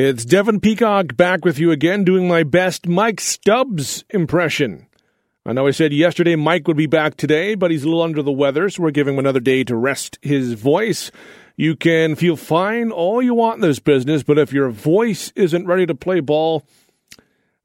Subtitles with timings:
[0.00, 4.86] It's Devin Peacock back with you again, doing my best Mike Stubbs impression.
[5.44, 8.22] I know I said yesterday Mike would be back today, but he's a little under
[8.22, 11.10] the weather, so we're giving him another day to rest his voice.
[11.56, 15.66] You can feel fine all you want in this business, but if your voice isn't
[15.66, 16.62] ready to play ball,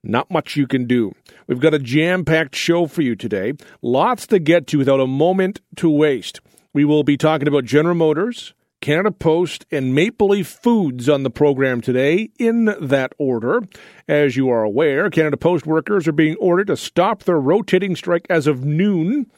[0.03, 1.13] not much you can do.
[1.45, 3.53] We've got a jam packed show for you today.
[3.83, 6.41] Lots to get to without a moment to waste.
[6.73, 11.29] We will be talking about General Motors, Canada Post, and Maple Leaf Foods on the
[11.29, 13.61] program today in that order.
[14.09, 18.27] As you are aware, Canada Post workers are being ordered to stop their rotating strike
[18.29, 19.31] as of noon.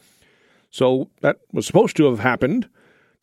[0.72, 2.68] So that was supposed to have happened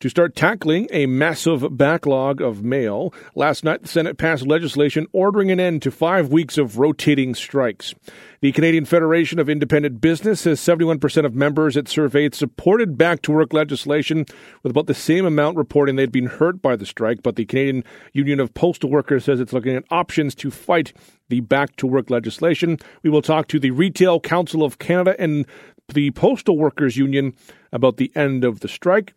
[0.00, 3.12] to start tackling a massive backlog of mail.
[3.34, 7.94] Last night, the Senate passed legislation ordering an end to five weeks of rotating strikes.
[8.40, 13.32] The Canadian Federation of Independent Business says 71% of members it surveyed supported back to
[13.32, 14.26] work legislation,
[14.62, 17.22] with about the same amount reporting they'd been hurt by the strike.
[17.22, 20.92] But the Canadian Union of Postal Workers says it's looking at options to fight
[21.28, 22.78] the back to work legislation.
[23.02, 25.46] We will talk to the Retail Council of Canada and
[25.92, 27.34] the Postal Workers Union
[27.72, 29.14] about the end of the strike.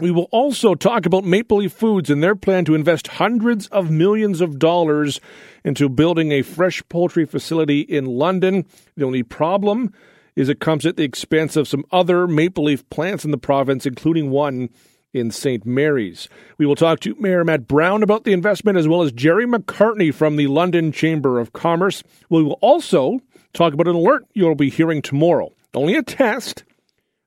[0.00, 3.90] We will also talk about Maple Leaf Foods and their plan to invest hundreds of
[3.90, 5.20] millions of dollars
[5.62, 8.64] into building a fresh poultry facility in London.
[8.96, 9.92] The only problem
[10.36, 13.84] is it comes at the expense of some other maple leaf plants in the province,
[13.84, 14.70] including one
[15.12, 15.66] in St.
[15.66, 16.28] Mary's.
[16.56, 20.14] We will talk to Mayor Matt Brown about the investment as well as Gerry Macartney
[20.14, 22.02] from the London Chamber of Commerce.
[22.30, 23.20] We will also
[23.52, 25.52] talk about an alert you'll be hearing tomorrow.
[25.74, 26.64] Only a test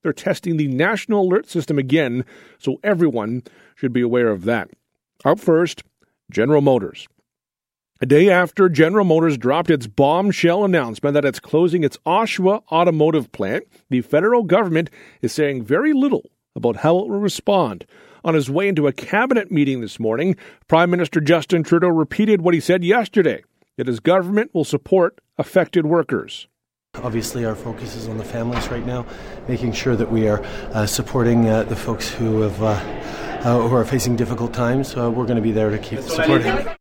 [0.04, 2.26] they're testing the national alert system again,
[2.60, 3.44] so everyone
[3.76, 4.70] should be aware of that.
[5.26, 5.84] Up first,
[6.30, 7.08] General Motors.
[8.02, 13.32] A day after General Motors dropped its bombshell announcement that it's closing its Oshawa automotive
[13.32, 14.90] plant, the federal government
[15.22, 17.86] is saying very little about how it will respond.
[18.26, 20.36] On his way into a cabinet meeting this morning,
[20.68, 23.44] Prime Minister Justin Trudeau repeated what he said yesterday
[23.78, 26.48] that his government will support affected workers.
[27.02, 29.04] Obviously, our focus is on the families right now,
[29.48, 30.44] making sure that we are
[30.74, 32.68] uh, supporting uh, the folks who have uh,
[33.44, 34.96] uh who are facing difficult times.
[34.96, 36.56] Uh, we're going to be there to keep supporting.
[36.56, 36.76] Them.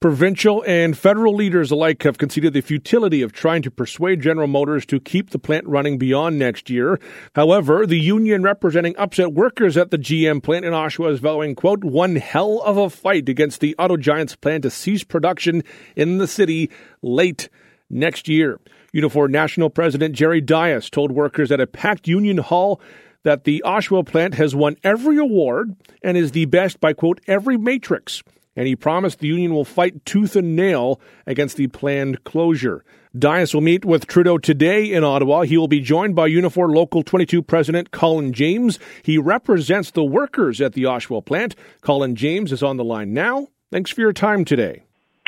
[0.00, 4.84] Provincial and federal leaders alike have conceded the futility of trying to persuade General Motors
[4.84, 7.00] to keep the plant running beyond next year.
[7.34, 11.82] However, the union representing upset workers at the GM plant in Oshawa is vowing, quote,
[11.82, 15.64] one hell of a fight against the auto giant's plan to cease production
[15.96, 17.48] in the city late
[17.88, 18.60] next year.
[18.96, 22.80] Unifor National President Jerry Dias told workers at a packed Union Hall
[23.24, 27.58] that the Oshawa plant has won every award and is the best by, quote, every
[27.58, 28.22] matrix.
[28.54, 32.84] And he promised the union will fight tooth and nail against the planned closure.
[33.18, 35.42] Dias will meet with Trudeau today in Ottawa.
[35.42, 38.78] He will be joined by Unifor Local 22 President Colin James.
[39.02, 41.54] He represents the workers at the Oshawa plant.
[41.82, 43.48] Colin James is on the line now.
[43.70, 44.84] Thanks for your time today.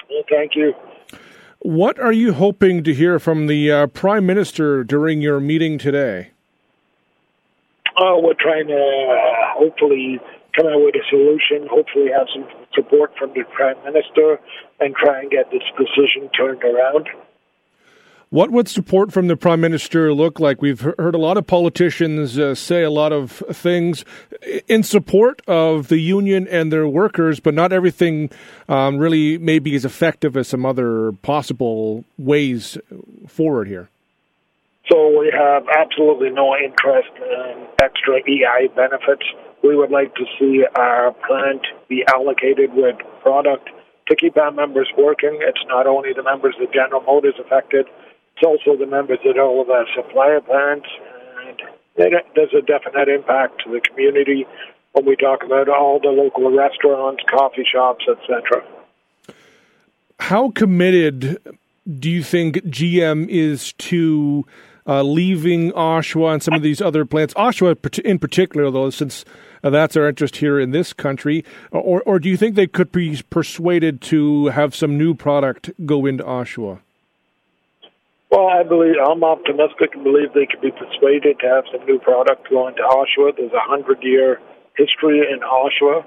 [0.08, 0.72] Well, thank you.
[1.60, 6.30] What are you hoping to hear from the uh, Prime Minister during your meeting today?
[7.96, 10.20] Oh, we're trying to uh, hopefully
[10.56, 14.38] come out with a solution, hopefully have some support from the Prime Minister,
[14.78, 17.08] and try and get this decision turned around.
[18.30, 20.60] What would support from the Prime Minister look like?
[20.60, 24.04] We've heard a lot of politicians uh, say a lot of things
[24.66, 28.28] in support of the union and their workers, but not everything
[28.68, 32.76] um, really may be as effective as some other possible ways
[33.26, 33.88] forward here.
[34.90, 39.24] So we have absolutely no interest in extra EI benefits.
[39.64, 43.70] We would like to see our plant be allocated with product
[44.08, 45.38] to keep our members working.
[45.40, 47.86] It's not only the members of the General Motors affected,
[48.40, 50.86] it's also the members of all of our supplier plants,
[51.96, 54.46] and there's a definite impact to the community
[54.92, 58.64] when we talk about all the local restaurants, coffee shops, etc.
[60.20, 61.38] How committed
[61.98, 64.46] do you think GM is to
[64.86, 67.34] uh, leaving Oshawa and some of these other plants?
[67.34, 69.24] Oshawa, in particular, though, since
[69.64, 72.92] uh, that's our interest here in this country, or or do you think they could
[72.92, 76.80] be persuaded to have some new product go into Oshawa?
[78.30, 81.98] Well, I believe I'm optimistic and believe they can be persuaded to have some new
[81.98, 83.36] product going to Oshawa.
[83.36, 84.38] There's a hundred year
[84.76, 86.04] history in Oshawa.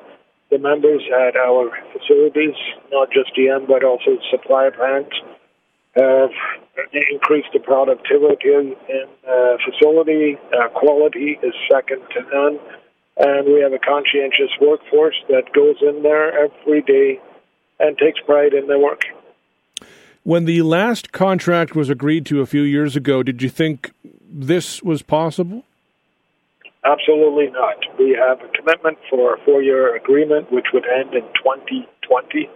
[0.51, 2.55] The members at our facilities,
[2.91, 5.15] not just GM but also supply plants,
[5.95, 6.29] have
[6.93, 8.75] increased the productivity in
[9.65, 10.37] facility.
[10.53, 12.59] Uh, quality is second to none,
[13.17, 17.19] and we have a conscientious workforce that goes in there every day
[17.79, 19.01] and takes pride in their work.
[20.23, 24.83] When the last contract was agreed to a few years ago, did you think this
[24.83, 25.63] was possible?
[26.83, 27.77] Absolutely not.
[27.99, 32.49] We have a commitment for a four year agreement, which would end in 2020.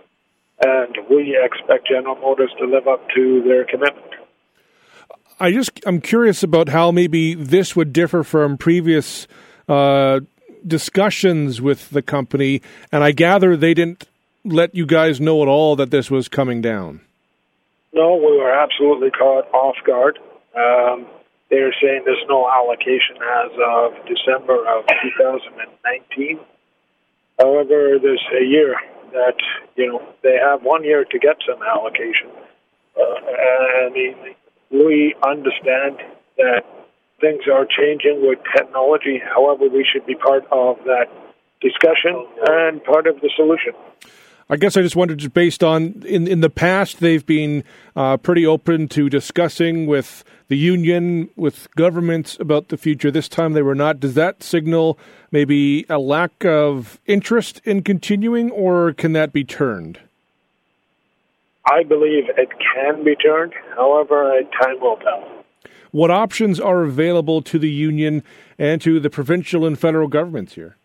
[0.63, 4.13] and we expect General Motors to live up to their commitment.
[5.39, 9.27] I just I'm curious about how maybe this would differ from previous
[9.67, 10.21] uh,
[10.65, 14.07] discussions with the company, and I gather they didn't
[14.45, 17.01] let you guys know at all that this was coming down.
[17.95, 20.19] No, we were absolutely caught off guard.
[20.53, 21.07] Um,
[21.50, 24.83] they're saying there's no allocation as of December of
[25.18, 26.39] 2019.
[27.39, 28.75] However, there's a year
[29.13, 29.38] that
[29.77, 32.30] you know they have one year to get some allocation.
[33.00, 33.89] Uh,
[34.71, 36.00] we understand
[36.38, 36.63] that
[37.21, 39.21] things are changing with technology.
[39.24, 41.07] However, we should be part of that
[41.62, 43.74] discussion and part of the solution.
[44.47, 47.63] I guess I just wondered, just based on in in the past, they've been
[47.95, 53.09] uh, pretty open to discussing with the union, with governments about the future.
[53.09, 54.00] This time they were not.
[54.00, 55.00] Does that signal
[55.31, 60.00] maybe a lack of interest in continuing, or can that be turned?
[61.65, 63.53] I believe it can be turned.
[63.75, 65.44] However, time will tell.
[65.89, 68.21] What options are available to the union
[68.59, 70.75] and to the provincial and federal governments here?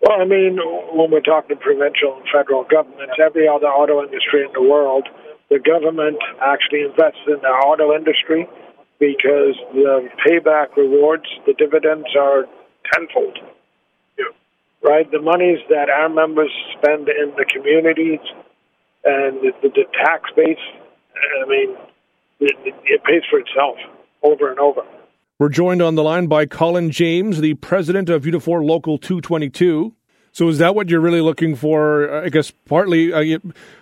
[0.00, 0.58] Well, I mean,
[0.92, 5.08] when we're talking provincial and federal governments, every other auto industry in the world,
[5.50, 8.48] the government actually invests in the auto industry
[8.98, 12.46] because the payback rewards, the dividends are
[12.92, 13.38] tenfold.
[14.82, 15.10] Right?
[15.10, 18.20] The monies that our members spend in the communities
[19.04, 20.56] and the, the, the tax base,
[21.42, 21.76] I mean,
[22.40, 23.76] it, it pays for itself
[24.22, 24.82] over and over.
[25.40, 29.94] We're joined on the line by Colin James, the president of Unifor Local 222.
[30.32, 32.14] So, is that what you're really looking for?
[32.14, 33.38] I guess partly uh,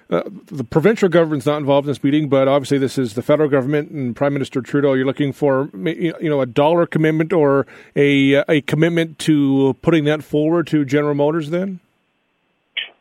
[0.08, 3.48] uh, the provincial government's not involved in this meeting, but obviously this is the federal
[3.48, 4.92] government and Prime Minister Trudeau.
[4.92, 7.66] You're looking for you know a dollar commitment or
[7.96, 11.50] a a commitment to putting that forward to General Motors.
[11.50, 11.80] Then,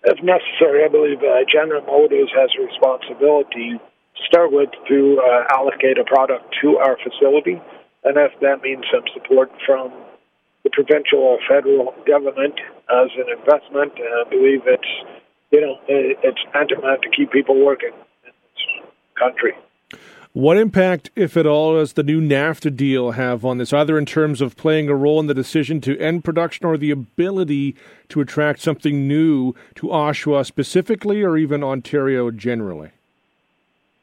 [0.03, 5.43] if necessary, I believe uh, General Motors has a responsibility to start with to uh,
[5.55, 7.61] allocate a product to our facility
[8.07, 9.91] and if that means some support from
[10.63, 12.55] the provincial or federal government
[12.89, 14.87] as an investment, I believe it's
[15.51, 17.91] you know it's tantamount to keep people working
[18.23, 18.85] in this
[19.19, 19.53] country.
[20.33, 24.05] What impact, if at all, does the new NAFTA deal have on this, either in
[24.05, 27.75] terms of playing a role in the decision to end production or the ability
[28.09, 32.91] to attract something new to Oshawa specifically or even Ontario generally?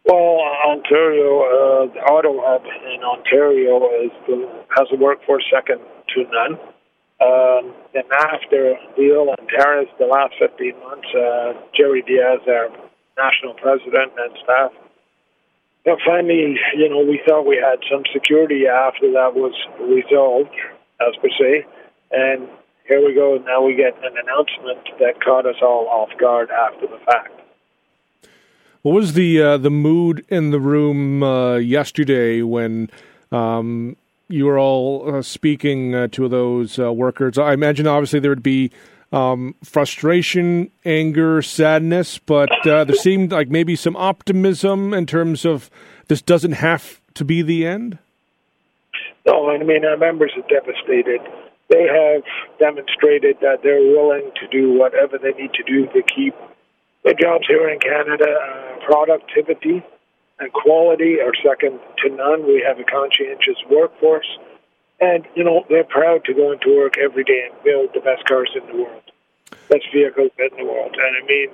[0.05, 0.41] Well,
[0.75, 5.81] Ontario, uh, the auto hub in Ontario is the, has a workforce second
[6.15, 6.59] to none.
[7.23, 12.69] Um, NAFTA deal and tariffs the last 15 months, uh, Jerry Dias, our
[13.17, 14.73] national president and staff,
[15.87, 20.55] and finally, you know, we thought we had some security after that was resolved,
[21.01, 21.67] as per se.
[22.11, 22.49] And
[22.89, 23.37] here we go.
[23.45, 27.39] Now we get an announcement that caught us all off guard after the fact.
[28.85, 32.91] What was the uh, the mood in the room uh, yesterday when
[33.33, 33.97] um,
[34.29, 37.39] you were all uh, speaking uh, to those uh, workers?
[37.39, 38.71] I imagine obviously there would be
[39.11, 45.71] um, frustration, anger, sadness, but uh, there seemed like maybe some optimism in terms of
[46.09, 47.97] this doesn't have to be the end.
[49.27, 51.23] No, I mean our members are devastated.
[51.71, 52.23] They have
[52.59, 56.35] demonstrated that they're willing to do whatever they need to do to keep
[57.05, 59.85] the jobs here in Canada, uh, productivity
[60.41, 62.47] and quality are second to none.
[62.47, 64.27] We have a conscientious workforce.
[65.01, 68.25] And, you know, they're proud to go into work every day and build the best
[68.25, 69.03] cars in the world,
[69.69, 70.97] best vehicles in the world.
[70.97, 71.51] And I mean,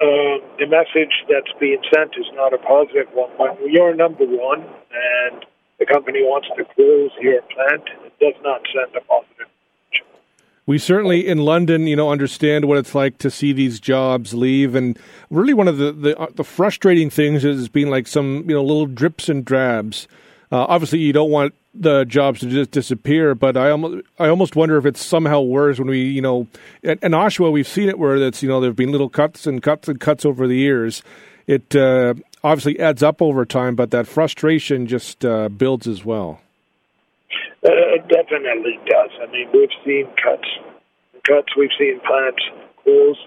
[0.00, 3.30] um, the message that's being sent is not a positive one.
[3.36, 5.44] When you're number one and
[5.78, 9.33] the company wants to close your plant, it does not send a positive
[10.66, 14.74] we certainly in London, you know, understand what it's like to see these jobs leave,
[14.74, 14.98] and
[15.30, 18.62] really one of the the, uh, the frustrating things is being like some you know
[18.62, 20.08] little drips and drabs.
[20.50, 24.56] Uh, obviously, you don't want the jobs to just disappear, but I almost I almost
[24.56, 26.46] wonder if it's somehow worse when we you know
[26.82, 29.62] in, in Oshawa we've seen it where that's you know there've been little cuts and
[29.62, 31.02] cuts and cuts over the years.
[31.46, 36.40] It uh, obviously adds up over time, but that frustration just uh, builds as well.
[37.64, 39.10] Uh, it definitely does.
[39.22, 40.48] I mean, we've seen cuts,
[41.24, 41.56] cuts.
[41.56, 42.42] We've seen plants
[42.82, 43.18] close.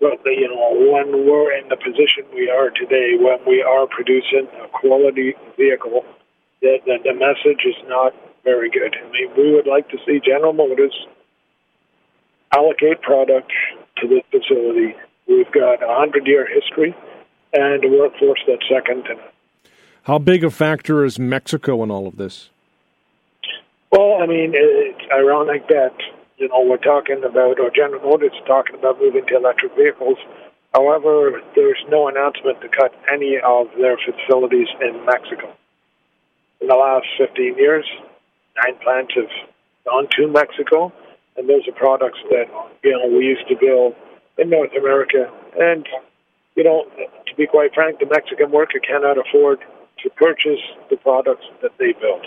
[0.00, 4.48] But you know, when we're in the position we are today, when we are producing
[4.62, 6.04] a quality vehicle,
[6.60, 8.12] the, the, the message is not
[8.42, 8.96] very good.
[8.98, 11.06] I mean, we would like to see General Motors
[12.52, 13.52] allocate product
[13.98, 14.96] to this facility.
[15.28, 16.96] We've got a hundred-year history
[17.52, 19.24] and a workforce that's second to none.
[20.04, 22.50] How big a factor is Mexico in all of this?
[24.20, 25.94] I mean, it's ironic that
[26.36, 30.18] you know we're talking about, or General Motors talking about moving to electric vehicles,
[30.74, 35.52] However, there's no announcement to cut any of their facilities in Mexico.
[36.60, 37.84] In the last 15 years,
[38.56, 39.28] nine plants have
[39.84, 40.92] gone to Mexico,
[41.36, 42.46] and those are products that
[42.82, 43.94] you know we used to build
[44.38, 45.30] in North America.
[45.60, 45.86] And
[46.56, 46.86] you know,
[47.26, 49.60] to be quite frank, the Mexican worker cannot afford
[50.02, 52.26] to purchase the products that they build.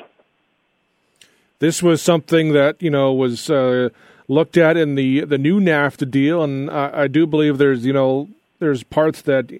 [1.59, 3.89] This was something that you know was uh,
[4.27, 7.93] looked at in the the new NAFTA deal, and I, I do believe there's you
[7.93, 9.51] know there's parts that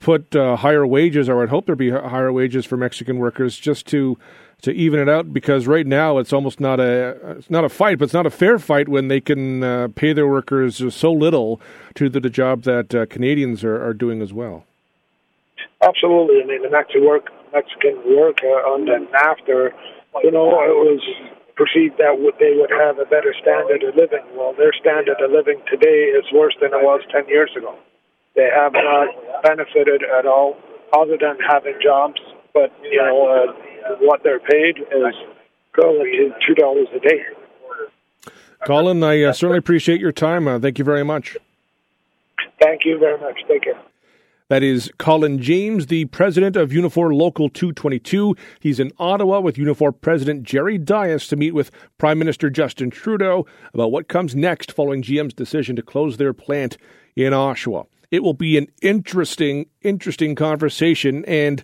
[0.00, 3.86] put uh, higher wages, or I'd hope there'd be higher wages for Mexican workers just
[3.88, 4.18] to
[4.62, 5.32] to even it out.
[5.32, 8.30] Because right now it's almost not a it's not a fight, but it's not a
[8.30, 11.60] fair fight when they can uh, pay their workers so little
[11.94, 14.64] to the, the job that uh, Canadians are, are doing as well.
[15.82, 19.72] Absolutely, I mean the Mexican work Mexican work on the NAFTA,
[20.22, 21.02] you know, it was
[21.56, 24.24] perceived that they would have a better standard of living.
[24.34, 27.76] Well, their standard of living today is worse than it was ten years ago.
[28.34, 29.08] They have not
[29.42, 30.56] benefited at all,
[30.92, 32.20] other than having jobs.
[32.52, 35.14] But you know uh, what they're paid is
[35.72, 37.22] equivalent to two dollars a day.
[38.66, 40.46] Colin, I uh, certainly appreciate your time.
[40.46, 41.36] Uh, thank you very much.
[42.60, 43.40] Thank you very much.
[43.48, 43.80] Take care.
[44.50, 48.34] That is Colin James, the president of Unifor Local 222.
[48.58, 53.46] He's in Ottawa with Unifor President Jerry Dias to meet with Prime Minister Justin Trudeau
[53.72, 56.78] about what comes next following GM's decision to close their plant
[57.14, 57.86] in Oshawa.
[58.10, 61.24] It will be an interesting, interesting conversation.
[61.26, 61.62] And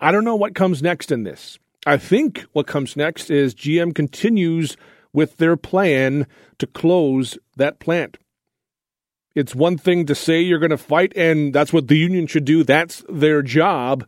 [0.00, 1.58] I don't know what comes next in this.
[1.84, 4.78] I think what comes next is GM continues
[5.12, 6.26] with their plan
[6.60, 8.16] to close that plant.
[9.34, 12.44] It's one thing to say you're going to fight, and that's what the union should
[12.44, 12.62] do.
[12.62, 14.06] That's their job.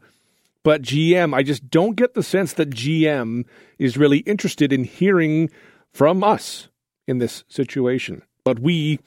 [0.63, 3.45] But GM, I just don't get the sense that GM
[3.79, 5.51] is really interested in hearing
[5.93, 6.69] from us
[7.07, 8.23] in this situation.
[8.45, 9.01] But we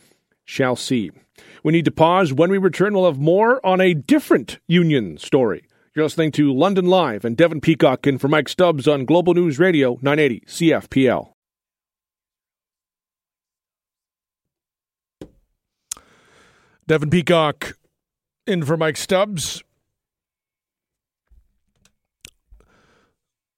[0.46, 1.12] shall see.
[1.64, 2.34] We need to pause.
[2.34, 5.66] When we return, we'll have more on a different union story.
[5.96, 9.60] You're listening to London Live and Devin Peacock in for Mike Stubbs on Global News
[9.60, 11.34] Radio 980 CFPL.
[16.90, 17.78] Devin Peacock
[18.48, 19.62] in for Mike Stubbs.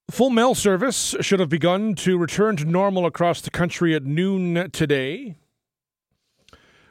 [0.10, 4.70] Full mail service should have begun to return to normal across the country at noon
[4.72, 5.38] today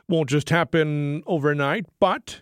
[0.08, 2.40] won't just happen overnight, but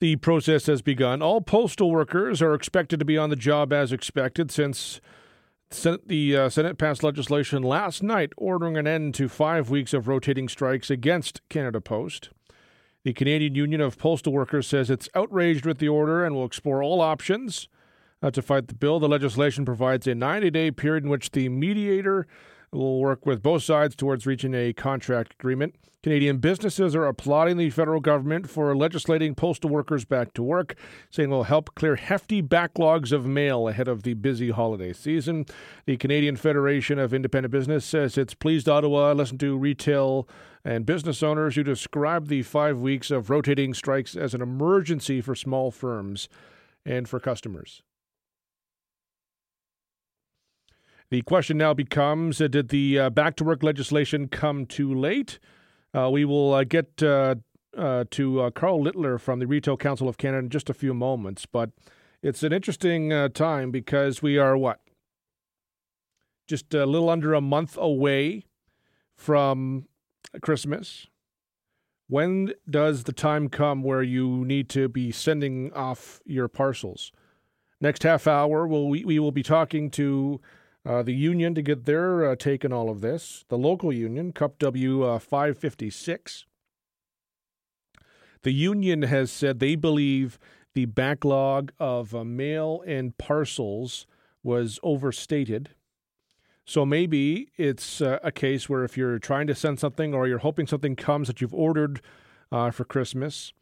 [0.00, 1.22] the process has begun.
[1.22, 5.00] All postal workers are expected to be on the job as expected since
[5.70, 10.50] the uh, Senate passed legislation last night ordering an end to five weeks of rotating
[10.50, 12.28] strikes against Canada Post.
[13.08, 16.82] The Canadian Union of Postal Workers says it's outraged with the order and will explore
[16.82, 17.66] all options
[18.22, 19.00] uh, to fight the bill.
[19.00, 22.26] The legislation provides a 90 day period in which the mediator
[22.72, 25.74] will work with both sides towards reaching a contract agreement.
[26.02, 30.76] Canadian businesses are applauding the federal government for legislating postal workers back to work,
[31.10, 35.44] saying it will help clear hefty backlogs of mail ahead of the busy holiday season.
[35.86, 40.28] The Canadian Federation of Independent Business says it's pleased Ottawa listened to retail
[40.64, 45.34] and business owners who describe the five weeks of rotating strikes as an emergency for
[45.34, 46.28] small firms
[46.84, 47.82] and for customers.
[51.10, 55.38] The question now becomes uh, Did the uh, back to work legislation come too late?
[55.94, 57.36] Uh, we will uh, get uh,
[58.10, 61.70] to Karl Littler from the Retail Council of Canada in just a few moments, but
[62.22, 64.80] it's an interesting time because we are what?
[66.46, 68.44] Just a little under a month away
[69.14, 69.86] from
[70.42, 71.06] Christmas.
[72.08, 77.12] When does the time come where you need to be sending off your parcels?
[77.80, 80.40] Next half hour, we'll, we, we will be talking to
[80.88, 83.44] uh, the union to get their uh, take on all of this.
[83.48, 86.46] The local union, CUPW uh, 556.
[88.42, 90.38] The union has said they believe
[90.72, 94.06] the backlog of uh, mail and parcels
[94.42, 95.70] was overstated.
[96.64, 100.38] So maybe it's uh, a case where if you're trying to send something or you're
[100.38, 102.00] hoping something comes that you've ordered
[102.50, 103.52] uh, for Christmas,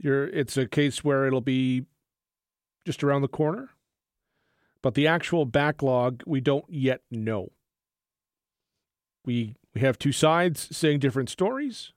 [0.00, 1.84] it's a case where it'll be
[2.86, 3.70] just around the corner
[4.82, 7.52] but the actual backlog we don't yet know.
[9.24, 11.92] We we have two sides saying different stories,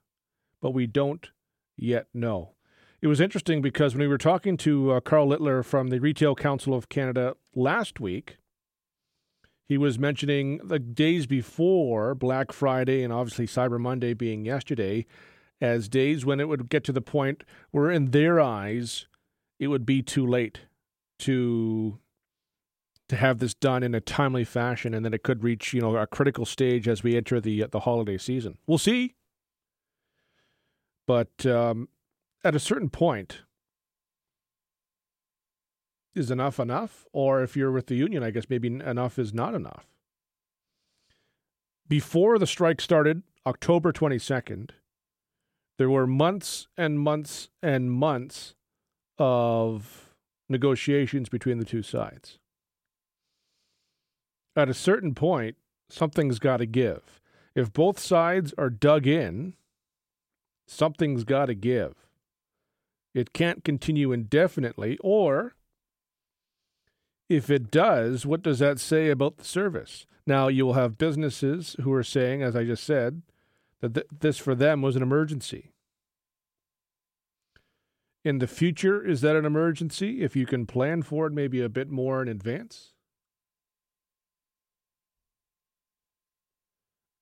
[0.61, 1.29] but we don't
[1.77, 2.51] yet know.
[3.01, 6.35] It was interesting because when we were talking to uh, Karl Littler from the Retail
[6.35, 8.37] Council of Canada last week,
[9.67, 15.07] he was mentioning the days before Black Friday and obviously Cyber Monday being yesterday
[15.59, 19.07] as days when it would get to the point where, in their eyes,
[19.59, 20.61] it would be too late
[21.19, 21.99] to
[23.11, 25.97] to have this done in a timely fashion, and then it could reach you know
[25.97, 28.57] a critical stage as we enter the the holiday season.
[28.65, 29.15] We'll see.
[31.05, 31.89] But um,
[32.45, 33.41] at a certain point,
[36.15, 37.05] is enough enough?
[37.11, 39.87] Or if you're with the union, I guess maybe enough is not enough.
[41.89, 44.69] Before the strike started, October 22nd,
[45.77, 48.55] there were months and months and months
[49.17, 50.15] of
[50.47, 52.37] negotiations between the two sides.
[54.55, 55.55] At a certain point,
[55.89, 57.21] something's got to give.
[57.55, 59.53] If both sides are dug in,
[60.67, 61.95] something's got to give.
[63.13, 65.55] It can't continue indefinitely, or
[67.29, 70.05] if it does, what does that say about the service?
[70.25, 73.21] Now, you will have businesses who are saying, as I just said,
[73.81, 75.71] that th- this for them was an emergency.
[78.23, 81.69] In the future, is that an emergency if you can plan for it maybe a
[81.69, 82.93] bit more in advance?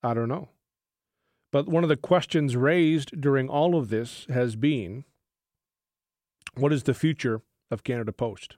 [0.04, 0.50] I don't know.
[1.52, 5.06] But one of the questions raised during all of this has been
[6.56, 7.42] what is the future
[7.72, 8.58] of Canada Post?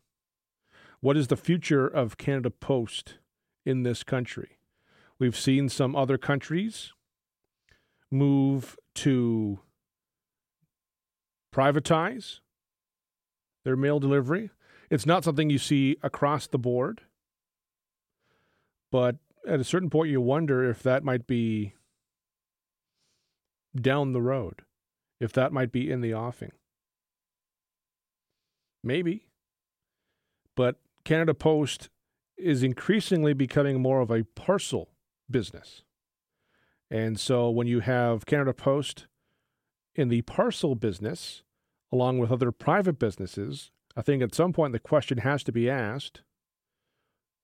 [1.00, 3.16] What is the future of Canada Post
[3.66, 4.58] in this country?
[5.20, 6.94] We've seen some other countries
[8.12, 9.60] move to
[11.54, 12.40] privatize
[13.64, 14.50] their mail delivery.
[14.90, 17.02] It's not something you see across the board,
[18.92, 19.18] but
[19.48, 21.74] at a certain point, you wonder if that might be
[23.80, 24.62] down the road,
[25.20, 26.52] if that might be in the offing.
[28.84, 29.28] Maybe.
[30.56, 31.90] But Canada Post
[32.38, 34.90] is increasingly becoming more of a parcel
[35.30, 35.84] business.
[36.90, 39.08] And so when you have Canada Post
[39.96, 41.44] in the parcel business,
[41.92, 45.70] along with other private businesses, I think at some point the question has to be
[45.70, 46.22] asked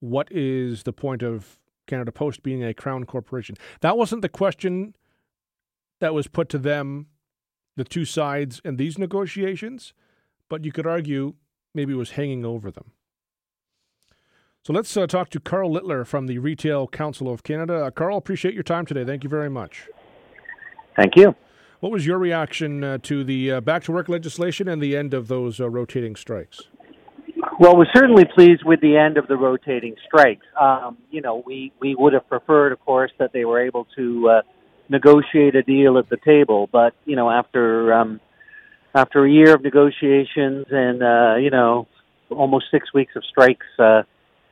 [0.00, 3.56] what is the point of Canada Post being a crown corporation?
[3.80, 4.94] That wasn't the question
[6.00, 7.08] that was put to them,
[7.76, 9.92] the two sides in these negotiations,
[10.48, 11.34] but you could argue
[11.74, 12.92] maybe it was hanging over them.
[14.64, 17.86] So let's uh, talk to Karl Littler from the Retail Council of Canada.
[17.86, 19.04] Uh, Karl, appreciate your time today.
[19.04, 19.88] Thank you very much.
[20.94, 21.34] Thank you.
[21.80, 25.14] What was your reaction uh, to the uh, back to work legislation and the end
[25.14, 26.62] of those uh, rotating strikes?
[27.60, 30.46] Well, we're certainly pleased with the end of the rotating strikes.
[30.60, 34.28] Um, you know, we, we would have preferred, of course, that they were able to
[34.28, 34.42] uh,
[34.88, 36.68] negotiate a deal at the table.
[36.70, 38.20] But you know, after um,
[38.94, 41.86] after a year of negotiations and uh, you know
[42.30, 44.02] almost six weeks of strikes, uh,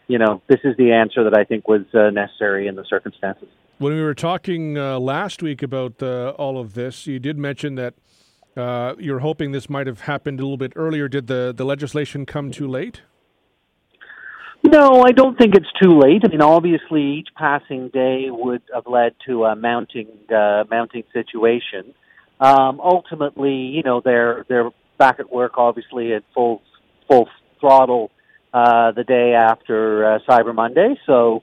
[0.08, 3.48] you know, this is the answer that I think was uh, necessary in the circumstances.
[3.78, 7.74] When we were talking uh, last week about uh, all of this, you did mention
[7.74, 7.94] that
[8.56, 11.08] uh, you're hoping this might have happened a little bit earlier.
[11.08, 13.02] Did the, the legislation come too late?
[14.62, 16.22] No, I don't think it's too late.
[16.24, 21.94] I mean, obviously, each passing day would have led to a mounting uh, mounting situation.
[22.40, 26.62] Um, ultimately, you know, they're they're back at work, obviously at full
[27.08, 27.28] full
[27.60, 28.10] throttle
[28.52, 30.98] uh, the day after uh, Cyber Monday.
[31.06, 31.42] So,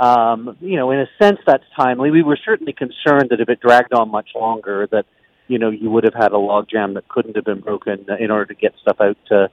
[0.00, 2.10] um, you know, in a sense, that's timely.
[2.10, 5.04] We were certainly concerned that if it dragged on much longer, that
[5.52, 8.46] you know you would have had a logjam that couldn't have been broken in order
[8.46, 9.48] to get stuff out uh,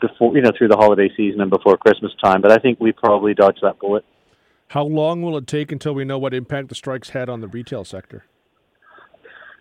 [0.00, 2.42] before you know through the holiday season and before Christmas time.
[2.42, 4.04] But I think we probably dodged that bullet.
[4.68, 7.46] How long will it take until we know what impact the strikes had on the
[7.46, 8.24] retail sector?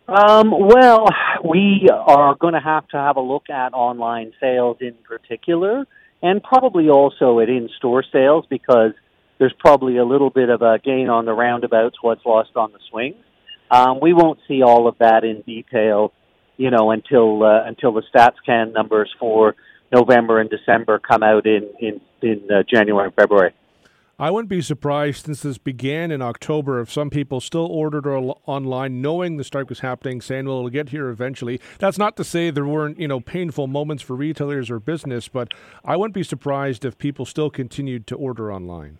[0.07, 1.07] Um, well,
[1.43, 5.85] we are going to have to have a look at online sales in particular
[6.21, 8.91] and probably also at in-store sales because
[9.37, 12.79] there's probably a little bit of a gain on the roundabouts, what's lost on the
[12.89, 13.15] swings.
[13.71, 16.13] Um, we won't see all of that in detail,
[16.57, 19.55] you know, until uh, until the StatsCan numbers for
[19.91, 23.53] November and December come out in in in uh, January and February.
[24.17, 29.01] I wouldn't be surprised since this began in October if some people still ordered online
[29.01, 31.59] knowing the strike was happening, saying, well, it'll get here eventually.
[31.79, 35.53] That's not to say there weren't, you know, painful moments for retailers or business, but
[35.83, 38.99] I wouldn't be surprised if people still continued to order online.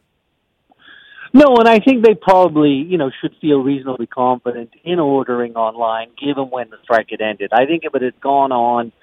[1.37, 6.11] No, and I think they probably, you know, should feel reasonably confident in ordering online
[6.17, 7.51] given when the strike had ended.
[7.51, 8.93] I think if it had gone on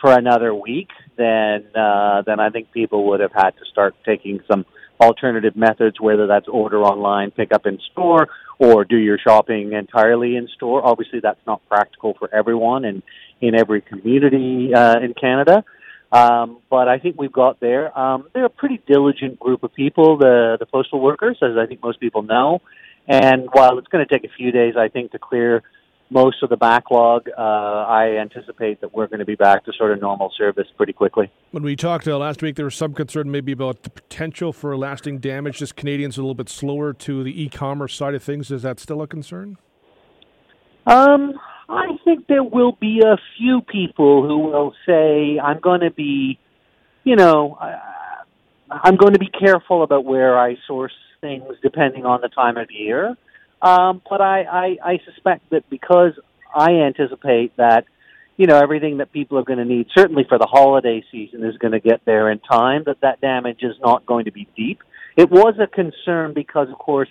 [0.00, 4.40] for another week, then uh, then I think people would have had to start taking
[4.50, 4.64] some
[4.98, 10.36] alternative methods, whether that's order online, pick up in store, or do your shopping entirely
[10.36, 10.82] in store.
[10.86, 13.02] Obviously, that's not practical for everyone and
[13.42, 15.62] in every community uh, in Canada.
[16.12, 17.96] Um, but I think we've got there.
[17.98, 21.82] Um, they're a pretty diligent group of people, the the postal workers, as I think
[21.82, 22.60] most people know.
[23.06, 25.62] And while it's going to take a few days, I think to clear
[26.10, 29.92] most of the backlog, uh, I anticipate that we're going to be back to sort
[29.92, 31.30] of normal service pretty quickly.
[31.50, 34.76] When we talked uh, last week, there was some concern maybe about the potential for
[34.76, 35.58] lasting damage.
[35.58, 38.50] Just Canadians are a little bit slower to the e-commerce side of things.
[38.50, 39.56] Is that still a concern?
[40.86, 41.34] Um,
[41.68, 46.38] I think there will be a few people who will say, I'm going to be,
[47.04, 47.56] you know,
[48.70, 52.70] I'm going to be careful about where I source things depending on the time of
[52.70, 53.16] year.
[53.62, 56.12] Um, but I, I, I suspect that because
[56.54, 57.86] I anticipate that,
[58.36, 61.56] you know, everything that people are going to need, certainly for the holiday season, is
[61.56, 64.82] going to get there in time, that that damage is not going to be deep.
[65.16, 67.08] It was a concern because, of course,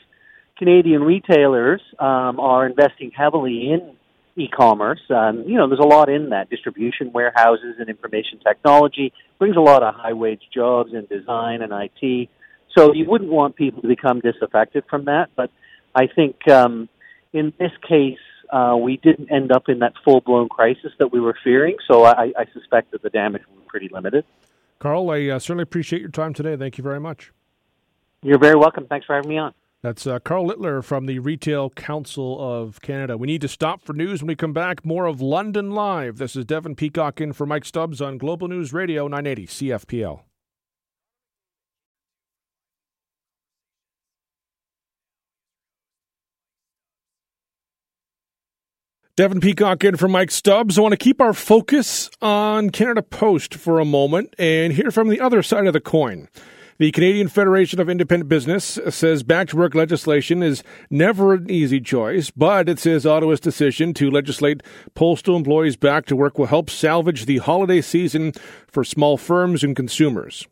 [0.57, 3.95] Canadian retailers um, are investing heavily in
[4.35, 5.01] e-commerce.
[5.09, 9.13] Um, you know, there's a lot in that distribution, warehouses, and information technology.
[9.39, 12.29] Brings a lot of high-wage jobs in design and IT.
[12.75, 15.29] So you wouldn't want people to become disaffected from that.
[15.35, 15.51] But
[15.93, 16.89] I think um,
[17.31, 18.17] in this case,
[18.51, 21.77] uh, we didn't end up in that full-blown crisis that we were fearing.
[21.87, 24.25] So I, I suspect that the damage will be pretty limited.
[24.79, 26.55] Karl, I uh, certainly appreciate your time today.
[26.55, 27.31] Thank you very much.
[28.21, 28.85] You're very welcome.
[28.87, 29.53] Thanks for having me on.
[29.83, 33.17] That's uh, Karl Littler from the Retail Council of Canada.
[33.17, 34.85] We need to stop for news when we come back.
[34.85, 36.19] More of London Live.
[36.19, 40.21] This is Devin Peacock in for Mike Stubbs on Global News Radio 980 CFPL.
[49.17, 50.77] Devin Peacock in for Mike Stubbs.
[50.77, 55.09] I want to keep our focus on Canada Post for a moment and hear from
[55.09, 56.29] the other side of the coin.
[56.83, 61.79] The Canadian Federation of Independent Business says back to work legislation is never an easy
[61.79, 64.61] choice, but it says Ottawa's decision to legislate
[64.93, 68.33] postal employees back to work will help salvage the holiday season
[68.67, 70.45] for small firms and consumers.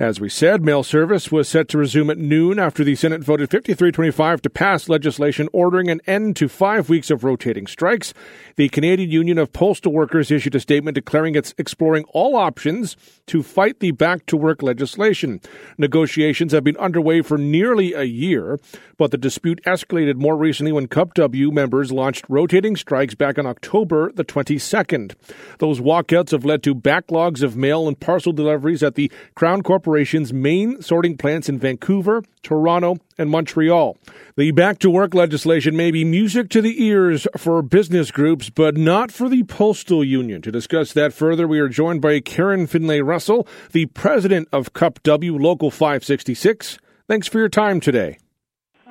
[0.00, 3.50] As we said, mail service was set to resume at noon after the Senate voted
[3.50, 8.14] 53-25 to pass legislation ordering an end to five weeks of rotating strikes.
[8.56, 13.42] The Canadian Union of Postal Workers issued a statement declaring it's exploring all options to
[13.42, 15.38] fight the back to work legislation.
[15.76, 18.58] Negotiations have been underway for nearly a year,
[18.96, 24.12] but the dispute escalated more recently when CUPW members launched rotating strikes back on October
[24.12, 25.14] the 22nd.
[25.58, 29.89] Those walkouts have led to backlogs of mail and parcel deliveries at the Crown Corporation
[29.90, 33.98] Corporation's main sorting plants in Vancouver, Toronto, and Montreal.
[34.36, 38.76] The back to work legislation may be music to the ears for business groups, but
[38.76, 40.42] not for the Postal Union.
[40.42, 45.40] To discuss that further, we are joined by Karen Finlay Russell, the president of CUPW
[45.40, 46.78] Local 566.
[47.08, 48.18] Thanks for your time today.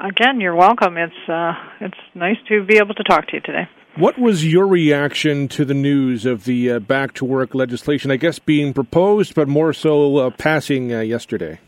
[0.03, 0.97] Again, you're welcome.
[0.97, 3.69] It's uh, it's nice to be able to talk to you today.
[3.99, 8.11] What was your reaction to the news of the uh, back to work legislation?
[8.11, 11.59] I guess being proposed, but more so uh, passing uh, yesterday.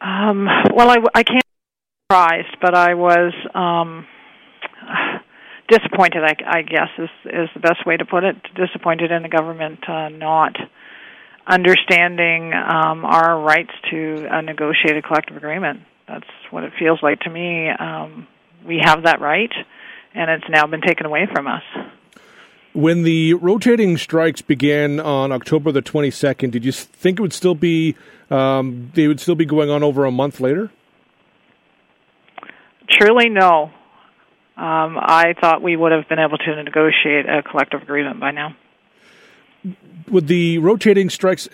[0.00, 4.06] Um, well, I, I can't be surprised, but I was um,
[5.68, 6.22] disappointed.
[6.22, 8.36] I, I guess is is the best way to put it.
[8.54, 10.54] Disappointed in the government uh, not
[11.48, 15.80] understanding um, our rights to a negotiated collective agreement.
[16.06, 17.70] That's what it feels like to me.
[17.70, 18.28] Um,
[18.64, 19.50] we have that right
[20.14, 21.62] and it's now been taken away from us.
[22.72, 27.54] When the rotating strikes began on October the 22nd, did you think it would still
[27.54, 27.96] be
[28.30, 30.70] um, they would still be going on over a month later?
[32.90, 33.70] Truly, no.
[34.56, 38.56] Um, I thought we would have been able to negotiate a collective agreement by now.
[40.10, 41.48] With the rotating strikes,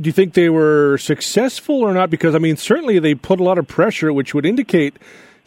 [0.00, 2.10] do you think they were successful or not?
[2.10, 4.96] Because I mean, certainly they put a lot of pressure, which would indicate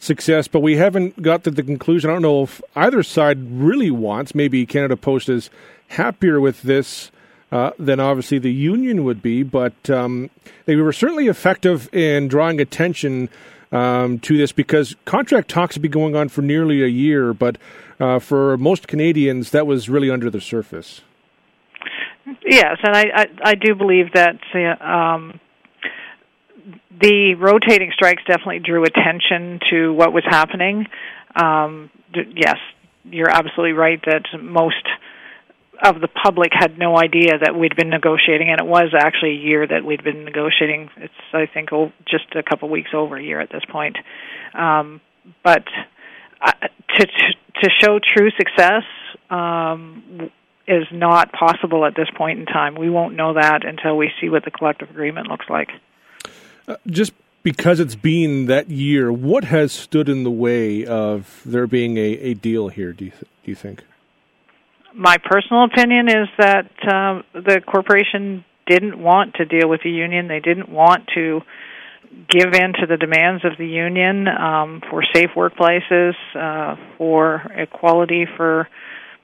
[0.02, 2.10] success, but we haven't got to the conclusion.
[2.10, 4.34] I don't know if either side really wants.
[4.34, 5.48] Maybe Canada Post is
[5.88, 7.10] happier with this
[7.52, 10.30] uh, than obviously the union would be, but um,
[10.64, 13.28] they were certainly effective in drawing attention
[13.70, 17.56] um, to this because contract talks have been going on for nearly a year, but
[18.00, 21.02] uh, for most Canadians, that was really under the surface.
[22.44, 24.36] Yes, and I I, I do believe that
[24.80, 25.40] um,
[27.00, 30.86] the rotating strikes definitely drew attention to what was happening.
[31.34, 32.56] Um, yes,
[33.04, 34.86] you're absolutely right that most
[35.82, 39.40] of the public had no idea that we'd been negotiating, and it was actually a
[39.40, 40.90] year that we'd been negotiating.
[40.96, 41.70] It's, I think,
[42.06, 43.96] just a couple weeks over a year at this point.
[44.54, 45.00] Um,
[45.42, 45.64] but
[46.40, 46.52] uh,
[46.98, 48.82] to, to to show true success
[49.30, 50.30] um,
[50.66, 52.74] is not possible at this point in time.
[52.74, 55.68] We won't know that until we see what the collective agreement looks like.
[56.68, 61.66] Uh, just because it's been that year, what has stood in the way of there
[61.66, 62.92] being a, a deal here?
[62.92, 63.84] Do you th- do you think?
[64.94, 70.28] My personal opinion is that uh, the corporation didn't want to deal with the union.
[70.28, 71.40] They didn't want to
[72.28, 78.26] give in to the demands of the union um, for safe workplaces, uh, for equality
[78.36, 78.68] for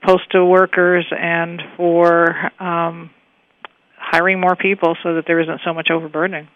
[0.03, 3.11] postal workers, and for um,
[3.97, 6.49] hiring more people so that there isn't so much overburdening.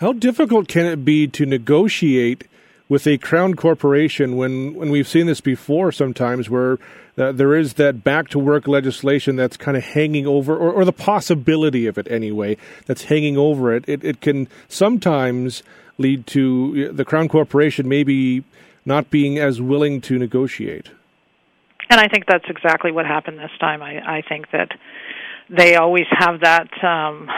[0.00, 2.48] How difficult can it be to negotiate
[2.88, 6.78] with a crown corporation when when we've seen this before sometimes where
[7.18, 10.86] uh, there is that back to work legislation that's kind of hanging over or, or
[10.86, 13.84] the possibility of it anyway that's hanging over it.
[13.86, 15.62] It, it can sometimes
[15.98, 18.42] lead to the crown corporation maybe
[18.86, 20.88] not being as willing to negotiate.
[21.90, 23.82] And i think that's exactly what happened this time.
[23.82, 24.70] I i think that
[25.50, 27.28] they always have that um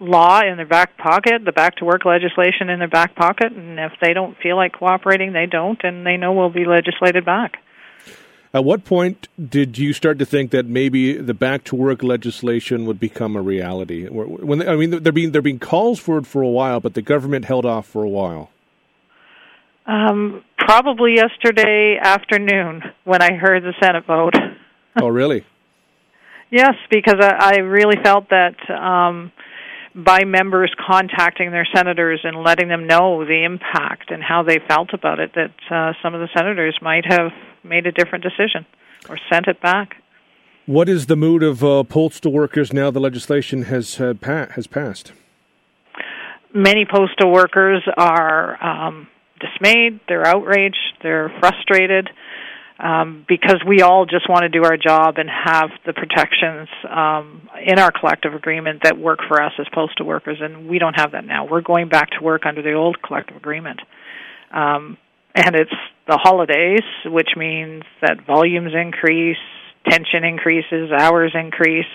[0.00, 3.78] law in their back pocket, the back to work legislation in their back pocket, and
[3.78, 7.58] if they don't feel like cooperating, they don't, and they know we'll be legislated back.
[8.52, 12.86] At what point did you start to think that maybe the back to work legislation
[12.86, 14.06] would become a reality?
[14.06, 17.02] When I mean, there being there being calls for it for a while, but the
[17.02, 18.50] government held off for a while.
[19.86, 24.34] Um, probably yesterday afternoon when I heard the Senate vote.
[25.00, 25.44] oh, really?
[26.50, 29.32] Yes, because I, I really felt that um,
[29.94, 34.92] by members contacting their senators and letting them know the impact and how they felt
[34.92, 37.30] about it that uh, some of the senators might have
[37.62, 38.66] made a different decision
[39.08, 39.96] or sent it back.
[40.66, 44.66] What is the mood of uh, postal workers now the legislation has uh, pa- has
[44.66, 45.12] passed?
[46.54, 49.08] Many postal workers are um,
[49.40, 52.08] dismayed, they're outraged, they're frustrated
[52.78, 57.48] um, because we all just want to do our job and have the protections um,
[57.64, 61.12] in our collective agreement that work for us as postal workers, and we don't have
[61.12, 61.46] that now.
[61.46, 63.80] We're going back to work under the old collective agreement.
[64.52, 64.98] Um,
[65.34, 65.74] and it's
[66.06, 69.36] the holidays, which means that volumes increase,
[69.88, 71.86] tension increases, hours increase.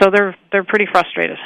[0.00, 1.38] So they're they're pretty frustrated.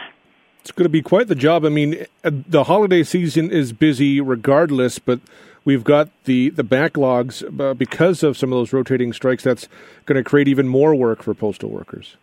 [0.61, 1.64] It's going to be quite the job.
[1.64, 5.20] I mean, uh, the holiday season is busy regardless, but
[5.64, 9.44] we've got the the backlogs uh, because of some of those rotating strikes.
[9.44, 9.68] That's
[10.07, 12.16] going to create even more work for postal workers.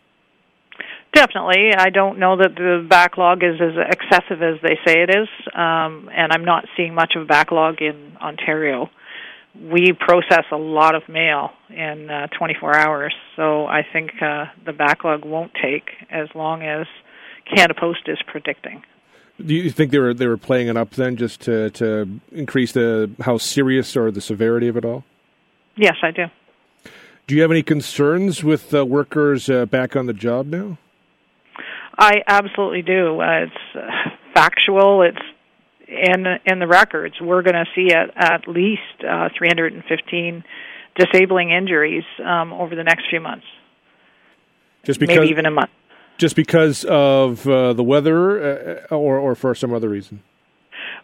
[1.13, 5.27] Definitely, I don't know that the backlog is as excessive as they say it is,
[5.55, 8.89] um, and I'm not seeing much of a backlog in Ontario.
[9.59, 14.71] We process a lot of mail in uh, 24 hours, so I think uh, the
[14.71, 16.85] backlog won't take as long as
[17.53, 18.83] Canada Post is predicting.
[19.45, 22.73] Do you think they were they were playing it up then, just to to increase
[22.73, 25.03] the how serious or the severity of it all?
[25.77, 26.25] Yes, I do.
[27.27, 30.77] Do you have any concerns with uh, workers uh, back on the job now?
[31.97, 33.21] I absolutely do.
[33.21, 35.03] Uh, it's uh, factual.
[35.03, 35.17] It's
[35.87, 37.15] in in the records.
[37.21, 40.43] We're going to see at at least uh, 315
[40.95, 43.45] disabling injuries um, over the next few months.
[44.83, 45.69] Just because, maybe even a month
[46.19, 50.21] just because of uh, the weather, uh, or or for some other reason?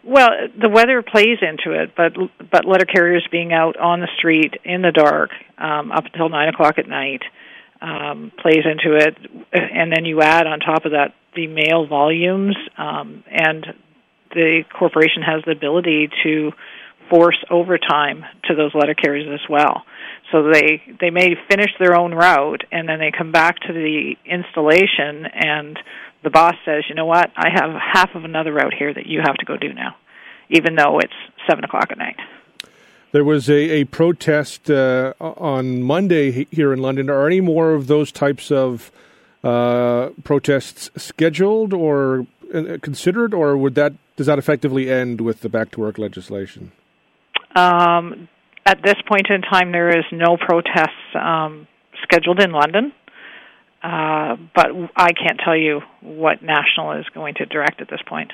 [0.04, 0.28] Well,
[0.60, 2.12] the weather plays into it, but
[2.50, 6.48] but letter carriers being out on the street in the dark um, up until nine
[6.48, 7.22] o'clock at night
[7.80, 9.16] um, plays into it,
[9.52, 13.66] and then you add on top of that the mail volumes, um, and
[14.32, 16.52] the corporation has the ability to
[17.10, 19.84] force overtime to those letter carriers as well.
[20.32, 24.16] So they they may finish their own route and then they come back to the
[24.24, 25.78] installation and
[26.24, 29.20] the boss says, you know what, I have half of another route here that you
[29.24, 29.94] have to go do now,
[30.50, 31.14] even though it's
[31.48, 32.16] seven o'clock at night.
[33.12, 37.08] There was a, a protest uh, on Monday here in London.
[37.08, 38.90] Are any more of those types of
[39.44, 45.48] uh, protests scheduled or uh, considered, or would that does that effectively end with the
[45.48, 46.72] back to work legislation?
[47.54, 48.28] Um,
[48.66, 51.68] at this point in time, there is no protests um,
[52.02, 52.92] scheduled in London,
[53.82, 58.32] uh, but I can't tell you what National is going to direct at this point.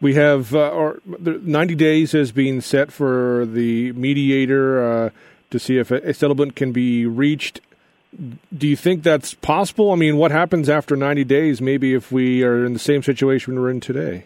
[0.00, 5.10] We have, uh, or 90 days has been set for the mediator uh,
[5.50, 7.60] to see if a settlement can be reached.
[8.56, 9.90] Do you think that's possible?
[9.90, 13.60] I mean, what happens after 90 days, maybe if we are in the same situation
[13.60, 14.24] we're in today?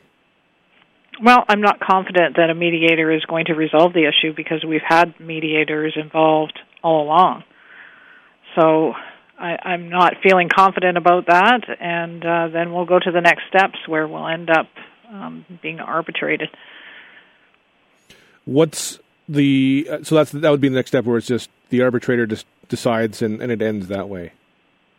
[1.23, 4.83] Well, I'm not confident that a mediator is going to resolve the issue because we've
[4.87, 7.45] had mediators involved all along.
[8.57, 8.95] So
[9.39, 13.43] I, I'm not feeling confident about that, and uh, then we'll go to the next
[13.49, 14.67] steps where we'll end up
[15.11, 16.49] um, being arbitrated.
[18.45, 18.99] What's
[19.29, 22.27] the uh, so that's that would be the next step where it's just the arbitrator
[22.27, 24.33] just decides and, and it ends that way.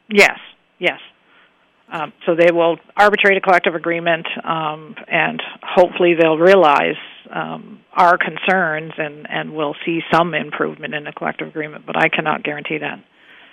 [0.10, 0.40] Yes,
[0.80, 1.00] yes.
[1.92, 6.96] Um, so they will arbitrate a collective agreement, um, and hopefully they'll realize
[7.32, 11.86] um, our concerns, and and we'll see some improvement in the collective agreement.
[11.86, 13.04] But I cannot guarantee that.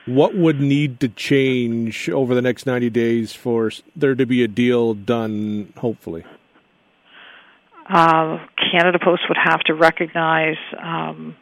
[0.07, 4.49] What would need to change over the next ninety days for there to be a
[4.49, 5.73] deal done?
[5.77, 6.25] Hopefully,
[7.88, 8.38] uh,
[8.73, 11.37] Canada Post would have to recognize um,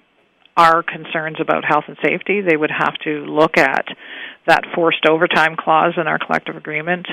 [0.61, 2.37] our concerns about health and safety.
[2.40, 3.87] They would have to look at
[4.46, 7.07] that forced overtime clause in our collective agreement.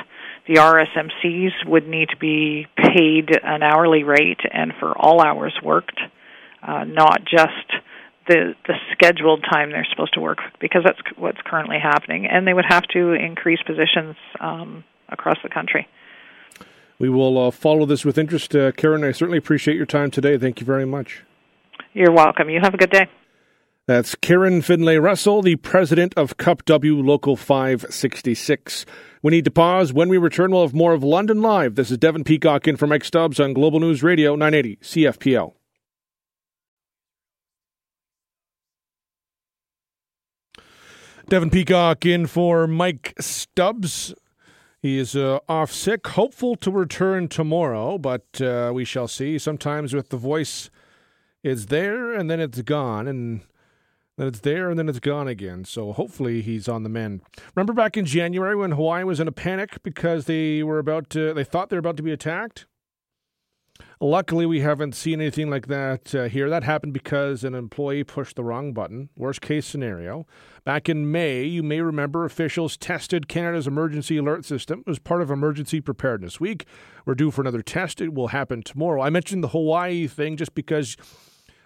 [0.47, 5.99] The RSMCs would need to be paid an hourly rate and for all hours worked.
[6.61, 7.67] uh, not just
[8.27, 12.53] the the scheduled time they're supposed to work because that's what's currently happening, and they
[12.53, 15.87] would have to increase positions um, across the country.
[16.99, 19.03] We will uh, follow this with interest, uh, Karen.
[19.03, 20.37] I certainly appreciate your time today.
[20.37, 21.23] Thank you very much.
[21.93, 22.49] You're welcome.
[22.49, 23.07] You have a good day.
[23.87, 28.85] That's Karen Finlay Russell, the president of CUPW Local 566.
[29.23, 29.93] We need to pause.
[29.93, 31.75] When we return, we'll have more of London Live.
[31.75, 35.53] This is Devin Peacock in for Mike Stubbs on Global News Radio 980 CFPL.
[41.29, 44.13] Devin Peacock in for Mike Stubbs.
[44.81, 49.37] He is uh, off sick, hopeful to return tomorrow, but uh, we shall see.
[49.37, 50.69] Sometimes with the voice,
[51.41, 53.43] it's there and then it's gone, and
[54.17, 55.63] then it's there and then it's gone again.
[55.63, 57.21] So hopefully he's on the mend.
[57.55, 61.33] Remember back in January when Hawaii was in a panic because they were about to,
[61.33, 62.65] they thought they were about to be attacked?
[63.99, 66.49] Luckily, we haven't seen anything like that uh, here.
[66.49, 69.09] That happened because an employee pushed the wrong button.
[69.15, 70.27] Worst case scenario.
[70.63, 75.31] Back in May, you may remember officials tested Canada's emergency alert system as part of
[75.31, 76.65] Emergency Preparedness Week.
[77.05, 77.99] We're due for another test.
[77.99, 79.01] It will happen tomorrow.
[79.01, 80.95] I mentioned the Hawaii thing just because.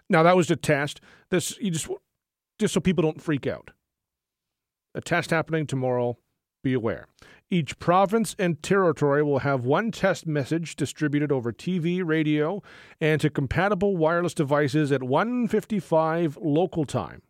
[0.10, 1.00] Now that was a test.
[1.30, 1.90] This you just
[2.62, 3.71] just so people don't freak out.
[4.95, 6.17] A test happening tomorrow.
[6.63, 7.08] Be aware.
[7.50, 12.62] Each province and territory will have one test message distributed over TV, radio,
[13.02, 17.24] and to compatible wireless devices at 1:55 local time.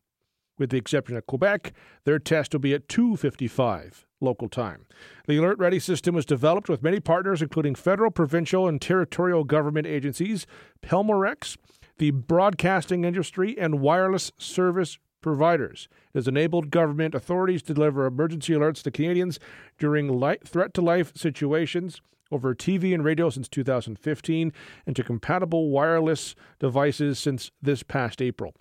[0.59, 4.85] With the exception of Quebec, their test will be at 2:55 local time.
[5.27, 9.87] The Alert Ready system was developed with many partners including federal, provincial, and territorial government
[9.87, 10.45] agencies,
[10.83, 11.57] Pelmorex,
[11.97, 15.87] the broadcasting industry, and wireless service providers.
[16.13, 19.39] It has enabled government authorities to deliver emergency alerts to Canadians
[19.77, 24.53] during threat to life situations over TV and radio since 2015
[24.85, 28.53] and to compatible wireless devices since this past April.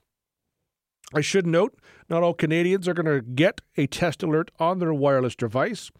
[1.14, 1.76] I should note,
[2.08, 5.90] not all Canadians are going to get a test alert on their wireless device.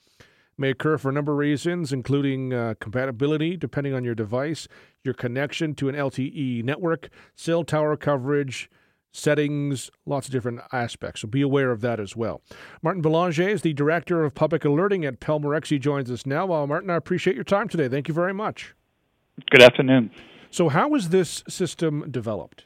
[0.56, 4.68] May occur for a number of reasons, including uh, compatibility, depending on your device,
[5.02, 8.70] your connection to an LTE network, cell tower coverage,
[9.12, 11.22] settings, lots of different aspects.
[11.22, 12.42] So be aware of that as well.
[12.82, 15.68] Martin Belanger is the Director of Public Alerting at Pelmorex.
[15.68, 16.46] He joins us now.
[16.46, 17.88] Well, Martin, I appreciate your time today.
[17.88, 18.74] Thank you very much.
[19.50, 20.10] Good afternoon.
[20.50, 22.64] So, how was this system developed?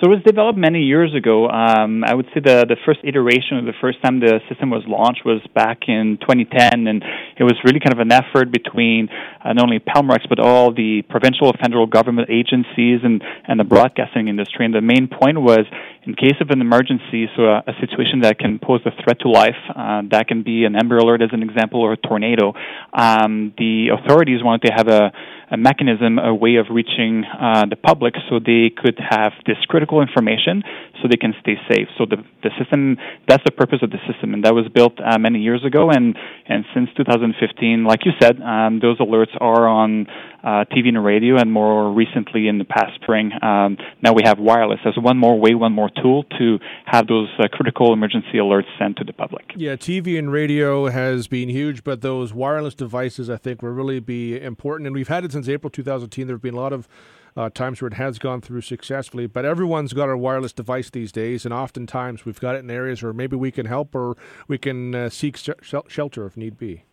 [0.00, 1.48] So it was developed many years ago.
[1.48, 5.24] Um, I would say the the first iteration, the first time the system was launched,
[5.24, 7.02] was back in 2010, and
[7.38, 9.08] it was really kind of an effort between
[9.42, 13.64] uh, not only Pelmorex but all the provincial and federal government agencies and and the
[13.64, 14.66] broadcasting industry.
[14.66, 15.64] And the main point was,
[16.04, 19.30] in case of an emergency, so a, a situation that can pose a threat to
[19.30, 22.52] life, uh, that can be an Amber Alert as an example, or a tornado.
[22.92, 25.10] Um, the authorities wanted to have a
[25.50, 30.00] a mechanism, a way of reaching uh, the public so they could have this critical
[30.00, 30.62] information
[31.00, 31.88] so they can stay safe.
[31.98, 32.96] So the, the system,
[33.28, 35.90] that's the purpose of the system, and that was built uh, many years ago.
[35.90, 40.06] And, and since 2015, like you said, um, those alerts are on
[40.42, 44.38] uh, TV and radio, and more recently in the past spring, um, now we have
[44.38, 48.66] wireless as one more way, one more tool to have those uh, critical emergency alerts
[48.78, 49.52] sent to the public.
[49.56, 54.00] Yeah, TV and radio has been huge, but those wireless devices, I think, will really
[54.00, 54.86] be important.
[54.86, 56.26] And we've had it since April 2010.
[56.26, 56.88] There have been a lot of
[57.36, 59.26] uh, times where it has gone through successfully.
[59.26, 63.02] But everyone's got a wireless device these days, and oftentimes we've got it in areas
[63.02, 64.16] where maybe we can help or
[64.48, 65.50] we can uh, seek sh-
[65.88, 66.84] shelter if need be.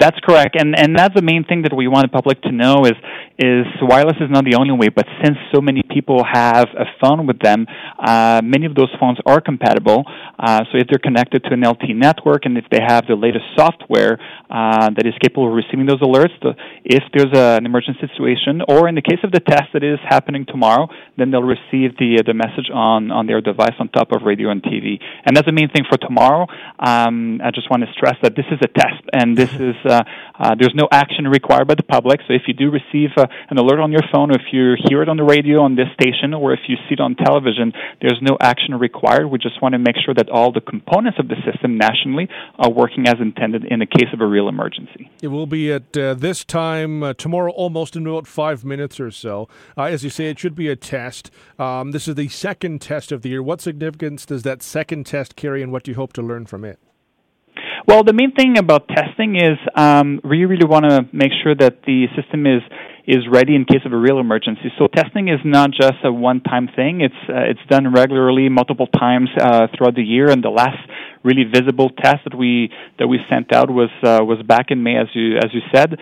[0.00, 2.84] That's correct, and and that's the main thing that we want the public to know
[2.84, 2.98] is
[3.38, 4.88] is wireless is not the only way.
[4.88, 7.66] But since so many people have a phone with them,
[7.98, 10.04] uh, many of those phones are compatible.
[10.38, 13.44] Uh, so if they're connected to an LTE network, and if they have the latest
[13.56, 14.18] software
[14.50, 18.62] uh, that is capable of receiving those alerts, the, if there's a, an emergency situation,
[18.68, 22.22] or in the case of the test that is happening tomorrow, then they'll receive the
[22.26, 24.98] the message on on their device on top of radio and TV.
[25.24, 26.46] And that's the main thing for tomorrow.
[26.78, 29.91] Um, I just want to stress that this is a test, and this is uh,
[30.58, 32.20] there's no action required by the public.
[32.26, 35.02] So if you do receive uh, an alert on your phone, or if you hear
[35.02, 38.18] it on the radio on this station, or if you see it on television, there's
[38.20, 39.26] no action required.
[39.26, 42.28] We just want to make sure that all the components of the system nationally
[42.58, 45.10] are working as intended in the case of a real emergency.
[45.22, 49.10] It will be at uh, this time uh, tomorrow, almost in about five minutes or
[49.10, 49.48] so.
[49.76, 51.30] Uh, as you say, it should be a test.
[51.58, 53.42] Um, this is the second test of the year.
[53.42, 56.64] What significance does that second test carry, and what do you hope to learn from
[56.64, 56.78] it?
[57.86, 61.82] Well, the main thing about testing is um, we really want to make sure that
[61.84, 62.62] the system is
[63.04, 64.70] is ready in case of a real emergency.
[64.78, 67.00] So testing is not just a one-time thing.
[67.00, 70.30] It's uh, it's done regularly, multiple times uh, throughout the year.
[70.30, 70.78] And the last
[71.24, 72.70] really visible test that we
[73.00, 75.98] that we sent out was uh, was back in May, as you as you said.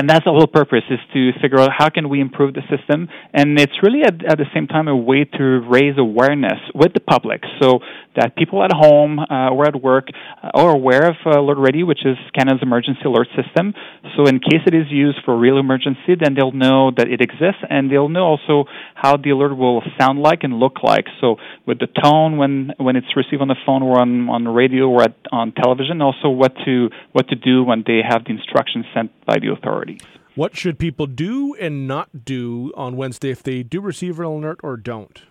[0.00, 3.06] And that's the whole purpose is to figure out how can we improve the system,
[3.34, 7.00] and it's really at, at the same time a way to raise awareness with the
[7.00, 7.80] public, so
[8.16, 12.06] that people at home uh, or at work uh, are aware of Alert Ready, which
[12.06, 13.74] is Canada's emergency alert system.
[14.16, 17.20] So in case it is used for a real emergency, then they'll know that it
[17.20, 21.04] exists, and they'll know also how the alert will sound like and look like.
[21.20, 21.36] So
[21.66, 24.88] with the tone when when it's received on the phone or on on the radio
[24.88, 28.86] or at, on television, also what to what to do when they have the instructions
[28.94, 29.50] sent by the
[29.96, 30.20] authorities.
[30.34, 34.60] What should people do and not do on Wednesday if they do receive an alert
[34.62, 35.22] or don't?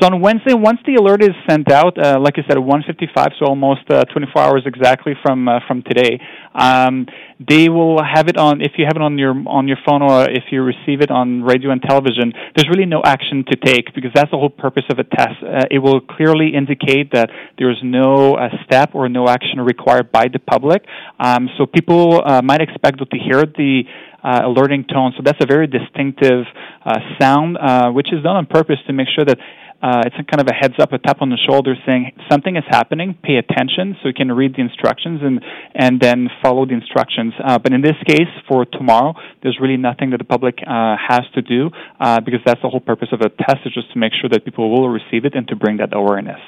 [0.00, 3.32] So on Wednesday, once the alert is sent out, uh, like I said, at 1:55,
[3.38, 6.20] so almost uh, 24 hours exactly from uh, from today,
[6.54, 7.06] um,
[7.40, 8.60] they will have it on.
[8.60, 11.42] If you have it on your on your phone or if you receive it on
[11.42, 15.00] radio and television, there's really no action to take because that's the whole purpose of
[15.00, 15.42] a test.
[15.42, 20.12] Uh, it will clearly indicate that there is no uh, step or no action required
[20.12, 20.84] by the public.
[21.18, 23.82] Um, so people uh, might expect to hear the
[24.22, 25.12] uh, alerting tone.
[25.16, 26.44] So that's a very distinctive
[26.84, 29.38] uh, sound, uh, which is done on purpose to make sure that
[29.82, 32.64] uh, it's kind of a heads up, a tap on the shoulder saying something is
[32.68, 35.40] happening, pay attention so you can read the instructions and,
[35.74, 37.32] and then follow the instructions.
[37.42, 41.22] Uh, but in this case, for tomorrow, there's really nothing that the public uh, has
[41.34, 41.70] to do
[42.00, 44.44] uh, because that's the whole purpose of a test is just to make sure that
[44.44, 46.40] people will receive it and to bring that awareness.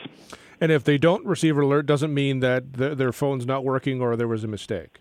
[0.60, 4.02] And if they don't receive an alert, doesn't mean that th- their phone's not working
[4.02, 4.98] or there was a mistake.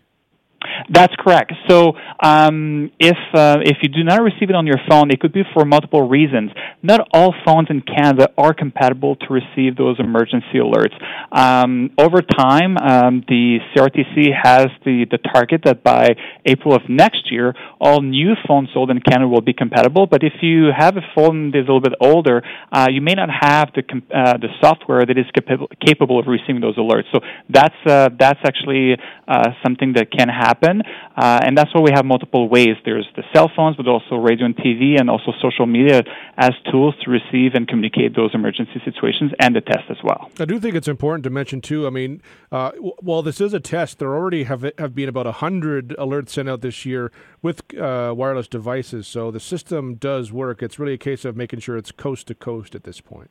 [0.90, 1.52] That's correct.
[1.68, 1.92] So
[2.22, 5.42] um, if uh, if you do not receive it on your phone, it could be
[5.54, 6.50] for multiple reasons.
[6.82, 10.94] Not all phones in Canada are compatible to receive those emergency alerts.
[11.32, 16.10] Um, over time, um, the CRTC has the, the target that by
[16.44, 20.06] April of next year, all new phones sold in Canada will be compatible.
[20.06, 22.42] But if you have a phone that is a little bit older,
[22.72, 23.82] uh, you may not have the
[24.14, 27.04] uh, the software that is capable capable of receiving those alerts.
[27.12, 28.96] So that's uh, that's actually
[29.26, 30.82] uh, something that can happen happen.
[31.16, 32.74] Uh, and that's why we have multiple ways.
[32.84, 36.02] There's the cell phones, but also radio and TV, and also social media
[36.36, 40.30] as tools to receive and communicate those emergency situations and the test as well.
[40.38, 41.86] I do think it's important to mention too.
[41.86, 42.70] I mean, uh,
[43.08, 46.60] while this is a test, there already have have been about hundred alerts sent out
[46.60, 49.06] this year with uh, wireless devices.
[49.06, 50.62] So the system does work.
[50.62, 53.30] It's really a case of making sure it's coast to coast at this point.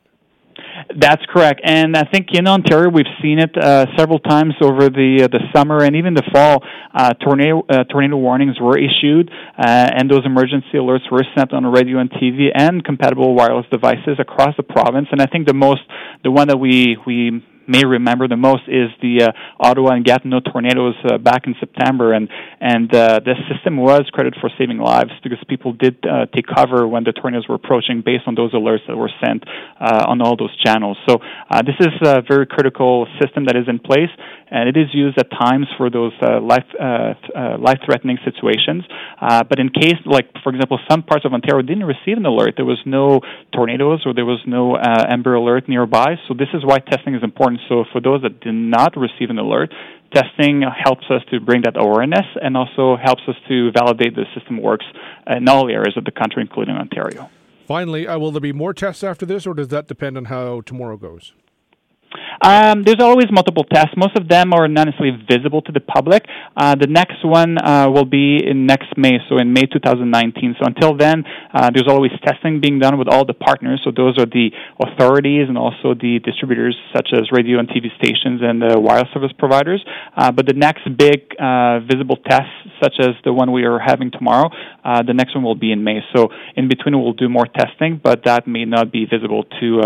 [0.96, 5.22] That's correct, and I think in Ontario we've seen it uh, several times over the
[5.24, 6.62] uh, the summer and even the fall.
[6.92, 11.64] Uh, tornado uh, tornado warnings were issued, uh, and those emergency alerts were sent on
[11.66, 15.08] radio and TV and compatible wireless devices across the province.
[15.12, 15.82] And I think the most
[16.24, 20.40] the one that we we may remember the most is the uh, Ottawa and Gatineau
[20.40, 22.28] tornadoes uh, back in September, and
[22.60, 26.86] and uh, the system was credited for saving lives because people did uh, take cover
[26.86, 29.44] when the tornadoes were approaching based on those alerts that were sent
[29.80, 30.98] uh, on all those channels.
[31.08, 31.18] So
[31.50, 34.10] uh, this is a very critical system that is in place,
[34.50, 38.82] and it is used at times for those uh, life uh, uh, life threatening situations.
[39.20, 42.54] Uh, but in case, like for example, some parts of Ontario didn't receive an alert,
[42.56, 43.20] there was no
[43.54, 46.16] tornadoes or there was no uh, Amber Alert nearby.
[46.26, 47.59] So this is why testing is important.
[47.68, 49.72] So for those that did not receive an alert,
[50.12, 54.60] testing helps us to bring that awareness and also helps us to validate the system
[54.60, 54.86] works
[55.26, 57.30] in all areas of the country, including Ontario.
[57.66, 60.60] Finally, uh, will there be more tests after this, or does that depend on how
[60.62, 61.32] tomorrow goes?
[62.42, 63.94] Um, there's always multiple tests.
[63.96, 66.24] Most of them are not necessarily visible to the public.
[66.56, 70.56] Uh, the next one uh, will be in next May, so in May 2019.
[70.58, 73.80] So until then, uh, there's always testing being done with all the partners.
[73.84, 74.50] So those are the
[74.80, 79.32] authorities and also the distributors, such as radio and TV stations and the wireless service
[79.38, 79.84] providers.
[80.16, 82.50] Uh, but the next big uh, visible test,
[82.82, 84.50] such as the one we are having tomorrow,
[84.84, 86.00] uh, the next one will be in May.
[86.16, 89.82] So in between, we'll do more testing, but that may not be visible to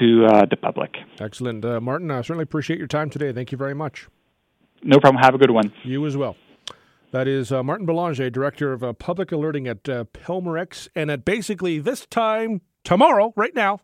[0.00, 0.96] to the public.
[1.20, 1.65] Excellent.
[1.66, 3.32] Uh, Martin, I certainly appreciate your time today.
[3.32, 4.08] Thank you very much.
[4.82, 5.22] No problem.
[5.22, 5.72] Have a good one.
[5.82, 6.36] You as well.
[7.12, 10.88] That is uh, Martin Belanger, Director of uh, Public Alerting at uh, Pelmorex.
[10.94, 13.80] And at basically this time tomorrow, right now,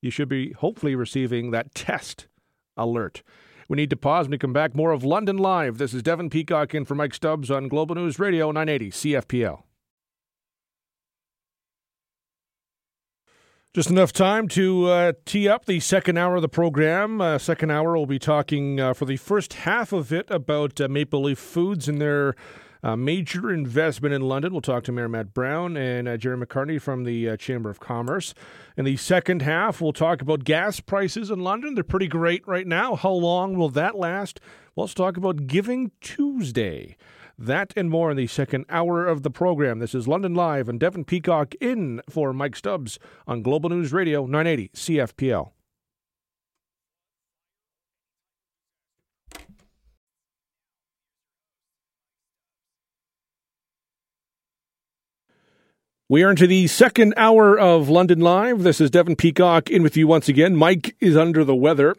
[0.00, 2.28] you should be hopefully receiving that test
[2.76, 3.22] alert.
[3.68, 4.74] We need to pause when we come back.
[4.74, 5.78] More of London Live.
[5.78, 9.62] This is Devin Peacock in for Mike Stubbs on Global News Radio 980 CFPL.
[13.74, 17.22] Just enough time to uh, tee up the second hour of the program.
[17.22, 20.88] Uh, second hour, we'll be talking uh, for the first half of it about uh,
[20.88, 22.34] Maple Leaf Foods and their
[22.82, 24.52] uh, major investment in London.
[24.52, 28.34] We'll talk to Mayor Matt Brown and uh, Gerry Macartney from the Chamber of Commerce.
[28.76, 31.74] In the second half, we'll talk about gas prices in London.
[31.74, 32.94] They're pretty great right now.
[32.94, 34.38] How long will that last?
[34.76, 36.98] Well, let's talk about Giving Tuesday.
[37.42, 39.80] That and more in the second hour of the program.
[39.80, 44.26] This is London Live and Devin Peacock in for Mike Stubbs on Global News Radio
[44.26, 45.50] 980 CFPL.
[56.08, 58.62] We are into the second hour of London Live.
[58.62, 60.54] This is Devin Peacock in with you once again.
[60.54, 61.96] Mike is under the weather.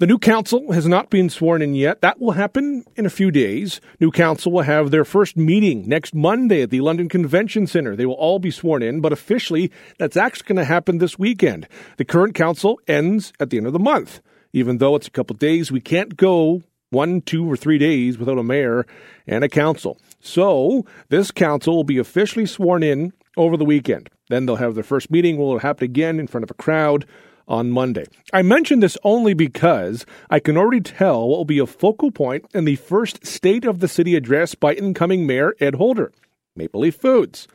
[0.00, 2.00] The new council has not been sworn in yet.
[2.00, 3.82] That will happen in a few days.
[4.00, 7.94] New council will have their first meeting next Monday at the London Convention Centre.
[7.94, 11.68] They will all be sworn in, but officially, that's actually going to happen this weekend.
[11.98, 14.22] The current council ends at the end of the month.
[14.54, 18.38] Even though it's a couple days, we can't go one, two, or three days without
[18.38, 18.86] a mayor
[19.26, 19.98] and a council.
[20.18, 24.08] So, this council will be officially sworn in over the weekend.
[24.30, 27.04] Then they'll have their first meeting, will happen again in front of a crowd
[27.50, 28.06] on Monday.
[28.32, 32.46] I mention this only because I can already tell what will be a focal point
[32.54, 36.12] in the first State of the City address by incoming Mayor Ed Holder
[36.56, 37.48] Maple Leaf Foods.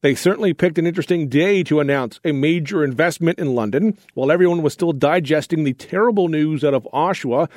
[0.00, 4.62] They certainly picked an interesting day to announce a major investment in London while everyone
[4.62, 7.48] was still digesting the terrible news out of Oshawa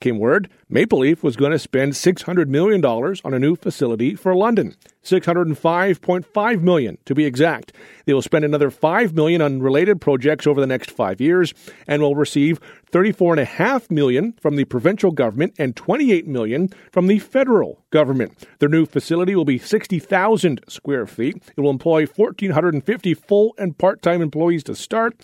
[0.00, 4.34] came word Maple Leaf was going to spend $600 million on a new facility for
[4.34, 4.74] London.
[5.02, 7.72] 605.5 million to be exact.
[8.04, 11.54] They will spend another 5 million on related projects over the next five years
[11.86, 17.84] and will receive 34.5 million from the provincial government and 28 million from the federal
[17.90, 18.46] government.
[18.58, 21.42] Their new facility will be 60,000 square feet.
[21.56, 25.14] It will employ 1,450 full and part time employees to start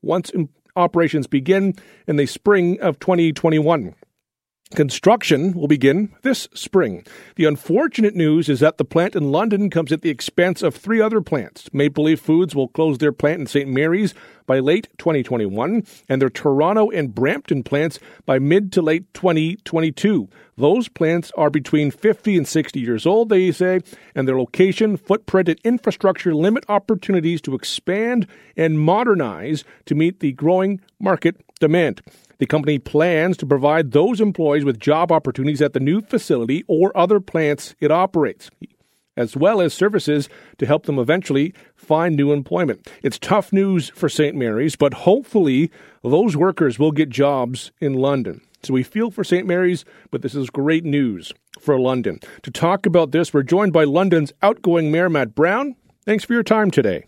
[0.00, 0.30] once
[0.76, 1.74] operations begin
[2.06, 3.94] in the spring of 2021.
[4.74, 7.04] Construction will begin this spring.
[7.36, 10.98] The unfortunate news is that the plant in London comes at the expense of three
[10.98, 11.68] other plants.
[11.74, 13.68] Maple Leaf Foods will close their plant in St.
[13.68, 14.14] Mary's
[14.46, 20.28] by late 2021 and their Toronto and Brampton plants by mid to late 2022.
[20.56, 23.80] Those plants are between 50 and 60 years old, they say,
[24.14, 30.32] and their location, footprint, and infrastructure limit opportunities to expand and modernize to meet the
[30.32, 32.02] growing market demand.
[32.42, 36.90] The company plans to provide those employees with job opportunities at the new facility or
[36.98, 38.50] other plants it operates,
[39.16, 40.28] as well as services
[40.58, 42.90] to help them eventually find new employment.
[43.00, 44.34] It's tough news for St.
[44.34, 45.70] Mary's, but hopefully
[46.02, 48.40] those workers will get jobs in London.
[48.64, 49.46] So we feel for St.
[49.46, 52.18] Mary's, but this is great news for London.
[52.42, 55.76] To talk about this, we're joined by London's outgoing Mayor Matt Brown.
[56.04, 57.04] Thanks for your time today.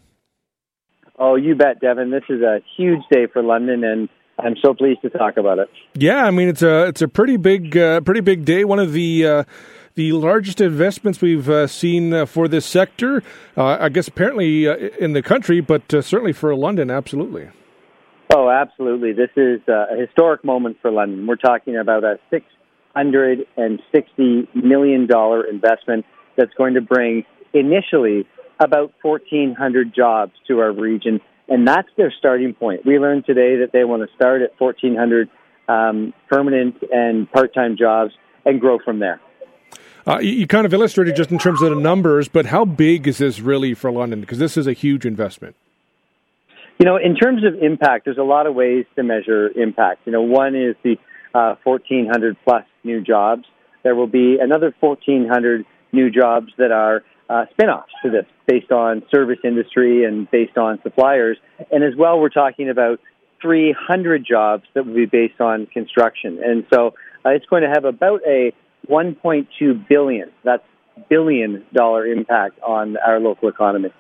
[1.19, 2.13] Oh, you bet, Devin.
[2.13, 4.09] This is a huge day for London, and
[4.39, 5.71] I'm so pleased to talk about it.
[5.95, 8.65] Yeah, I mean it's a it's a pretty big uh, pretty big day.
[8.65, 9.45] One of the uh,
[9.95, 13.23] the largest investments we've uh, seen uh, for this sector.
[13.57, 17.49] Uh, I guess apparently uh, in the country, but certainly for London, absolutely.
[18.35, 19.13] Oh, absolutely!
[19.13, 21.27] This is a historic moment for London.
[21.27, 22.47] We're talking about a six
[22.95, 26.05] hundred and sixty million dollar investment
[26.37, 28.27] that's going to bring initially
[28.59, 32.85] about fourteen hundred jobs to our region and that's their starting point.
[32.85, 35.29] We learned today that they want to start at 1,400
[35.69, 38.13] um, permanent and part-time jobs
[38.45, 39.21] and grow from there.
[40.07, 43.19] Uh, you, kind of illustrated just in terms of the numbers, but how big is
[43.19, 44.21] this really for London?
[44.21, 45.57] Because this is a huge investment.
[46.79, 50.03] You know, in terms of impact, there's a lot of ways to measure impact.
[50.05, 50.99] You know, one is the
[51.35, 53.45] uh, 1,400 plus new jobs.
[53.83, 59.03] There will be another 1,400 new jobs that are uh, spin-offs to this based on
[59.13, 61.39] service industry and based on suppliers.
[61.71, 63.01] And as well, we're talking about
[63.41, 66.41] 300 jobs that will be based on construction.
[66.45, 66.95] And so
[67.25, 68.53] uh, it's going to have about a
[68.89, 70.63] 1.2 billion, that's
[71.09, 73.91] billion dollar impact on our local economy.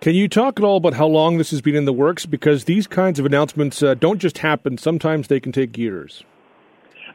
[0.00, 2.24] Can you talk at all about how long this has been in the works?
[2.24, 6.22] Because these kinds of announcements uh, don't just happen, sometimes they can take years.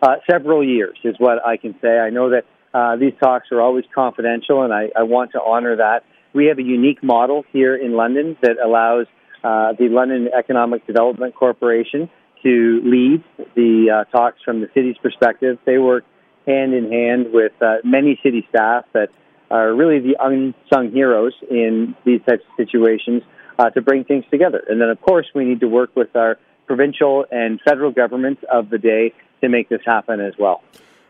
[0.01, 1.99] Uh, several years is what I can say.
[1.99, 2.43] I know that
[2.74, 6.03] uh, these talks are always confidential, and I, I, want to honor that.
[6.34, 9.05] We have a unique model here in London that allows
[9.43, 12.09] uh, the London Economic Development Corporation
[12.41, 13.24] to lead
[13.55, 15.59] the uh, talks from the city's perspective.
[15.65, 16.03] They work
[16.47, 19.09] hand in hand with uh, many city staff that
[19.51, 23.21] are really the unsung heroes in these types of situations
[23.59, 24.63] uh, to bring things together.
[24.67, 28.69] And then, of course, we need to work with our provincial and federal governments of
[28.69, 30.63] the day to make this happen as well.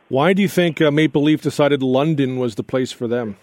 [0.09, 3.37] Why do you think uh, Maple Leaf decided London was the place for them?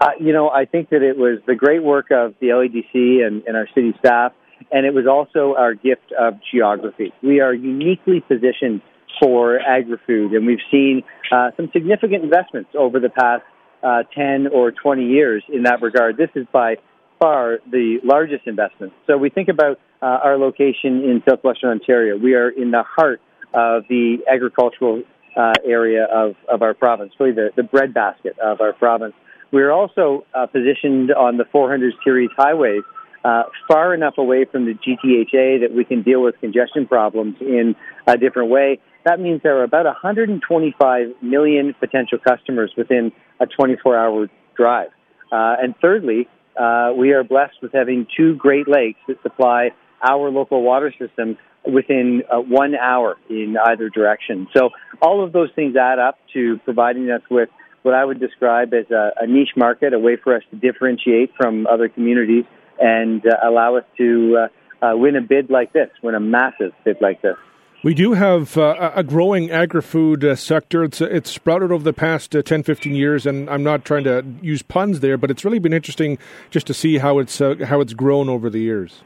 [0.00, 3.42] Uh, you know, I think that it was the great work of the LEDC and,
[3.46, 4.32] and our city staff,
[4.70, 7.12] and it was also our gift of geography.
[7.22, 8.82] We are uniquely positioned
[9.20, 13.42] for agri-food, and we've seen uh, some significant investments over the past
[13.82, 16.16] uh, 10 or 20 years in that regard.
[16.16, 16.76] This is by
[17.18, 18.92] far the largest investment.
[19.06, 22.16] So we think about uh, our location in southwestern Ontario.
[22.16, 23.20] We are in the heart
[23.52, 25.02] of the agricultural
[25.38, 29.14] uh, area of, of our province, really the, the breadbasket of our province.
[29.52, 32.82] We're also uh, positioned on the 400 series highways
[33.24, 37.74] uh, far enough away from the GTHA that we can deal with congestion problems in
[38.06, 38.80] a different way.
[39.04, 44.88] That means there are about 125 million potential customers within a 24 hour drive.
[45.32, 46.28] Uh, and thirdly,
[46.60, 49.70] uh, we are blessed with having two Great Lakes that supply
[50.02, 51.36] our local water system
[51.66, 54.48] within uh, one hour in either direction.
[54.56, 54.70] So
[55.02, 57.48] all of those things add up to providing us with
[57.82, 61.32] what I would describe as a, a niche market, a way for us to differentiate
[61.36, 62.44] from other communities
[62.80, 64.48] and uh, allow us to
[64.82, 67.36] uh, uh, win a bid like this, win a massive bid like this.
[67.84, 70.82] We do have uh, a growing agri-food uh, sector.
[70.82, 74.24] It's, it's sprouted over the past uh, 10, 15 years, and I'm not trying to
[74.42, 76.18] use puns there, but it's really been interesting
[76.50, 79.04] just to see how it's uh, how it's grown over the years.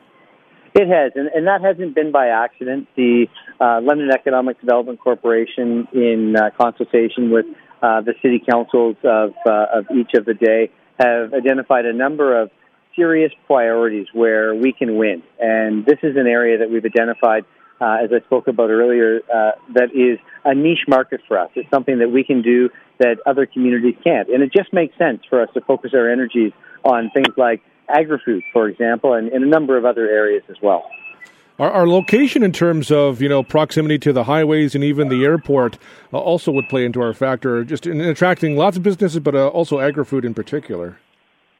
[0.74, 2.88] It has, and, and that hasn't been by accident.
[2.96, 3.26] The
[3.60, 7.46] uh, London Economic Development Corporation, in uh, consultation with
[7.82, 12.50] the city councils of, of each of the day, have identified a number of
[12.94, 15.22] serious priorities where we can win.
[15.40, 17.44] And this is an area that we've identified
[17.82, 21.50] uh, as I spoke about earlier, uh, that is a niche market for us.
[21.56, 24.28] It's something that we can do that other communities can't.
[24.28, 26.52] And it just makes sense for us to focus our energies
[26.84, 27.60] on things like
[27.92, 30.84] agri-food, for example, and in a number of other areas as well.
[31.58, 35.24] Our, our, location, in terms of you know proximity to the highways and even the
[35.24, 35.78] airport,
[36.12, 39.48] uh, also would play into our factor, just in attracting lots of businesses, but uh,
[39.48, 40.98] also agri-food in particular.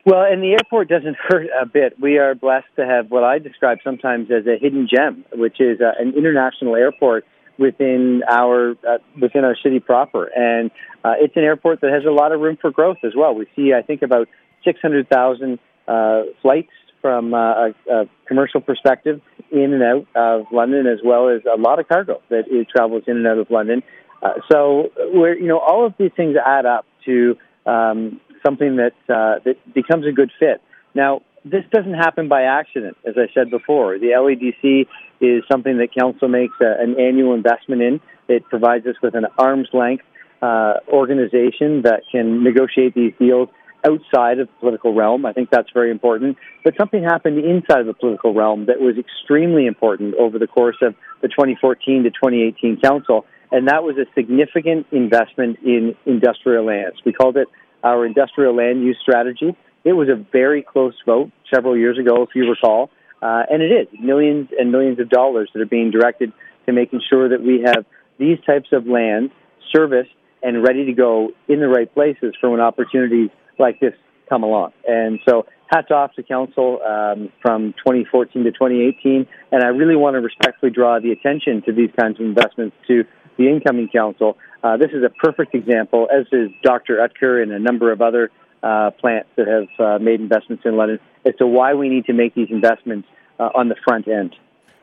[0.04, 2.00] Well, and the airport doesn't hurt a bit.
[2.00, 5.80] We are blessed to have what I describe sometimes as a hidden gem, which is
[5.80, 7.24] uh, an international airport
[7.58, 10.70] within our uh, within our city proper, and
[11.04, 13.34] uh, it's an airport that has a lot of room for growth as well.
[13.34, 14.28] We see, I think, about
[14.64, 15.58] six hundred thousand
[15.88, 16.70] uh, flights
[17.00, 19.20] from uh, a, a commercial perspective
[19.50, 23.02] in and out of London, as well as a lot of cargo that it travels
[23.06, 23.82] in and out of London.
[24.22, 28.92] Uh, so, we're you know all of these things add up to um, something that
[29.08, 30.62] uh, that becomes a good fit.
[30.94, 33.98] Now, this doesn't happen by accident, as I said before.
[33.98, 34.86] The LEDC
[35.20, 38.00] is something that council makes a, an annual investment in.
[38.28, 40.04] It provides us with an arm's length
[40.40, 43.48] uh, organization that can negotiate these deals
[43.84, 45.26] outside of the political realm.
[45.26, 46.36] I think that's very important.
[46.64, 50.76] But something happened inside of the political realm that was extremely important over the course
[50.82, 56.96] of the 2014 to 2018 council, and that was a significant investment in industrial lands.
[57.04, 57.48] We called it
[57.84, 59.56] our industrial land use strategy.
[59.84, 63.72] It was a very close vote several years ago, if you recall, uh, and it
[63.72, 66.32] is millions and millions of dollars that are being directed
[66.66, 67.84] to making sure that we have
[68.18, 69.32] these types of lands
[69.74, 70.10] serviced
[70.42, 73.94] and ready to go in the right places for when opportunities like this
[74.28, 74.72] come along.
[74.86, 80.14] And so, hats off to council um, from 2014 to 2018, and I really want
[80.14, 83.04] to respectfully draw the attention to these kinds of investments to
[83.38, 86.98] the incoming council uh, this is a perfect example, as is Dr.
[86.98, 88.30] Oetker and a number of other
[88.62, 92.12] uh, plants that have uh, made investments in London, as to why we need to
[92.12, 93.08] make these investments
[93.40, 94.36] uh, on the front end.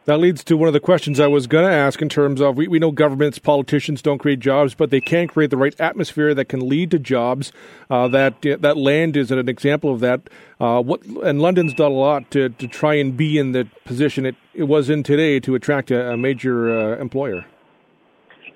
[0.05, 2.57] That leads to one of the questions I was going to ask in terms of
[2.57, 6.33] we, we know governments, politicians don't create jobs, but they can create the right atmosphere
[6.33, 7.51] that can lead to jobs.
[7.89, 10.21] Uh, that that land is an example of that.
[10.59, 14.25] Uh, what and London's done a lot to, to try and be in the position
[14.25, 17.45] it, it was in today to attract a, a major uh, employer.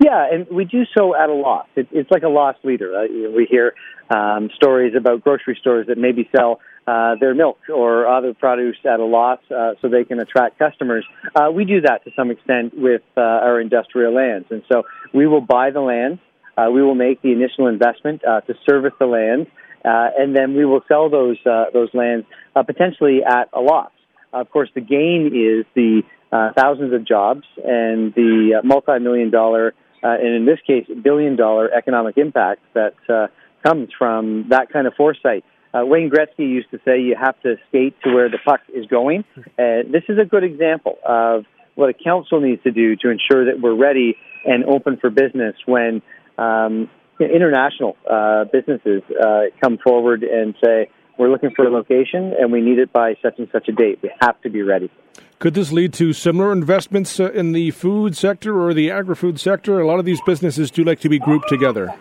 [0.04, 1.68] Yeah, and we do so at a loss.
[1.76, 3.06] It, it's like a lost leader.
[3.10, 3.74] We hear
[4.10, 9.00] um, stories about grocery stores that maybe sell uh, their milk or other produce at
[9.00, 11.06] a loss uh, so they can attract customers.
[11.36, 14.48] Uh, we do that to some extent with uh, our industrial lands.
[14.50, 16.20] And so we will buy the land,
[16.58, 19.48] uh, we will make the initial investment uh, to service the land,
[19.86, 22.26] uh, and then we will sell those, uh, those lands
[22.56, 23.92] uh, potentially at a loss.
[24.32, 29.74] Of course, the gain is the uh, thousands of jobs and the uh, multi-million dollar
[30.04, 33.28] uh, and in this case, billion dollar economic impact that uh,
[33.66, 35.46] comes from that kind of foresight.
[35.74, 38.86] Uh, Wayne Gretzky used to say you have to skate to where the puck is
[38.86, 39.24] going.
[39.38, 41.46] Uh, this is a good example of
[41.76, 44.16] what a council needs to do to ensure that we're ready
[44.46, 46.02] and open for business when
[46.38, 52.52] um, international uh, businesses uh, come forward and say, we're looking for a location and
[52.52, 54.00] we need it by such and such a date.
[54.02, 54.92] We have to be ready.
[55.40, 59.80] Could this lead to similar investments uh, in the food sector or the agri-food sector?
[59.80, 61.94] A lot of these businesses do like to be grouped together.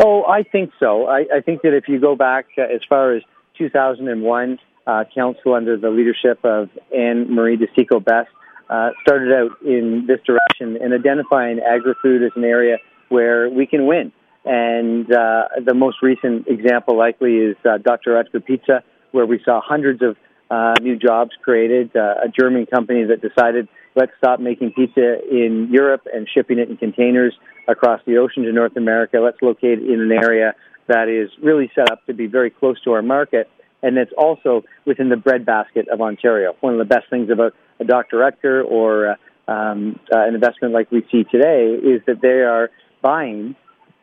[0.00, 1.06] Oh, I think so.
[1.06, 3.22] I, I think that if you go back uh, as far as
[3.58, 8.28] 2001, uh, council under the leadership of Anne Marie DeCicco-Best
[8.68, 12.78] uh, started out in this direction and identifying agri-food as an area
[13.08, 14.12] where we can win.
[14.44, 18.12] And uh, the most recent example likely is uh, Dr.
[18.12, 18.82] Oetker Pizza,
[19.12, 20.16] where we saw hundreds of
[20.50, 21.94] uh, new jobs created.
[21.94, 26.68] Uh, a German company that decided let's stop making pizza in Europe and shipping it
[26.70, 27.34] in containers
[27.68, 29.18] across the ocean to North America.
[29.18, 30.54] Let's locate in an area
[30.88, 33.48] that is really set up to be very close to our market
[33.82, 36.54] and that's also within the breadbasket of Ontario.
[36.60, 38.18] One of the best things about a Dr.
[38.18, 42.70] Oetker or uh, um, uh, an investment like we see today is that they are
[43.02, 43.56] buying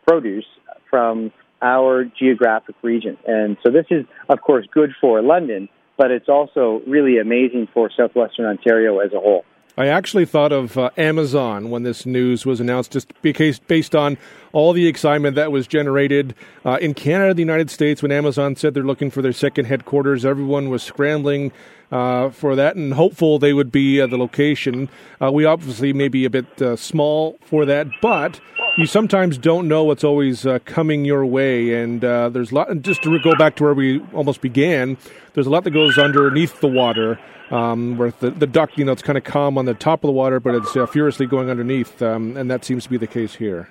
[0.06, 0.46] produce
[0.90, 1.32] from
[1.62, 3.18] our geographic region.
[3.26, 7.90] And so this is, of course, good for London, but it's also really amazing for
[7.96, 9.46] southwestern Ontario as a whole.
[9.78, 14.18] I actually thought of uh, Amazon when this news was announced, just because based on
[14.52, 18.74] all the excitement that was generated uh, in Canada, the United States, when Amazon said
[18.74, 20.26] they're looking for their second headquarters.
[20.26, 21.52] Everyone was scrambling
[21.92, 24.90] uh, for that and hopeful they would be uh, the location.
[25.22, 28.40] Uh, we obviously may be a bit uh, small for that, but
[28.78, 31.82] you sometimes don't know what's always uh, coming your way.
[31.82, 34.98] And uh, there's a lot, and just to go back to where we almost began,
[35.34, 37.20] there's a lot that goes underneath the water.
[37.52, 40.08] Um, where the, the duck, you know, it's kind of calm on the top of
[40.08, 43.34] the water, but it's furiously going underneath, um, and that seems to be the case
[43.34, 43.70] here.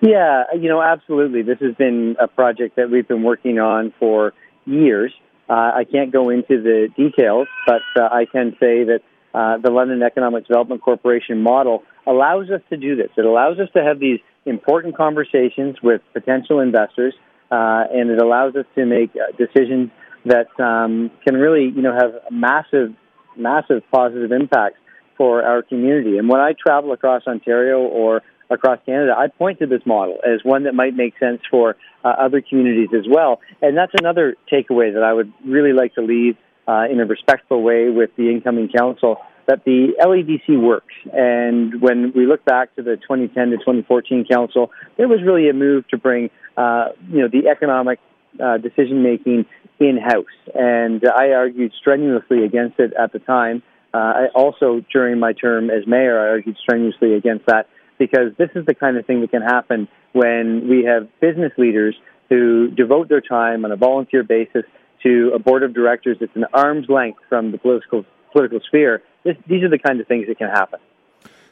[0.00, 1.42] Yeah, you know, absolutely.
[1.42, 4.32] This has been a project that we've been working on for
[4.64, 5.12] years.
[5.48, 9.00] Uh, I can't go into the details, but uh, I can say that
[9.34, 13.08] uh, the London Economic Development Corporation model allows us to do this.
[13.16, 17.14] It allows us to have these important conversations with potential investors,
[17.50, 19.90] uh, and it allows us to make uh, decisions
[20.24, 22.94] that um, can really, you know, have massive,
[23.36, 24.78] massive positive impacts
[25.16, 26.18] for our community.
[26.18, 30.40] And when I travel across Ontario or across Canada, I point to this model as
[30.42, 33.40] one that might make sense for uh, other communities as well.
[33.60, 36.36] And that's another takeaway that I would really like to leave
[36.66, 40.94] uh, in a respectful way with the incoming council that the LEDC works.
[41.12, 45.54] And when we look back to the 2010 to 2014 council, there was really a
[45.54, 47.98] move to bring, uh, you know, the economic
[48.42, 49.46] uh, decision making
[49.80, 50.26] in house.
[50.54, 53.62] And I argued strenuously against it at the time.
[53.94, 57.68] Uh, I also, during my term as mayor, I argued strenuously against that
[57.98, 61.96] because this is the kind of thing that can happen when we have business leaders
[62.28, 64.64] who devote their time on a volunteer basis
[65.02, 69.02] to a board of directors that's an arm's length from the political political sphere.
[69.24, 70.80] This, these are the kind of things that can happen.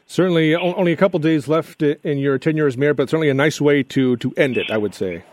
[0.05, 3.59] Certainly, only a couple days left in your tenure as mayor, but certainly a nice
[3.59, 4.71] way to to end it.
[4.71, 5.23] I would say.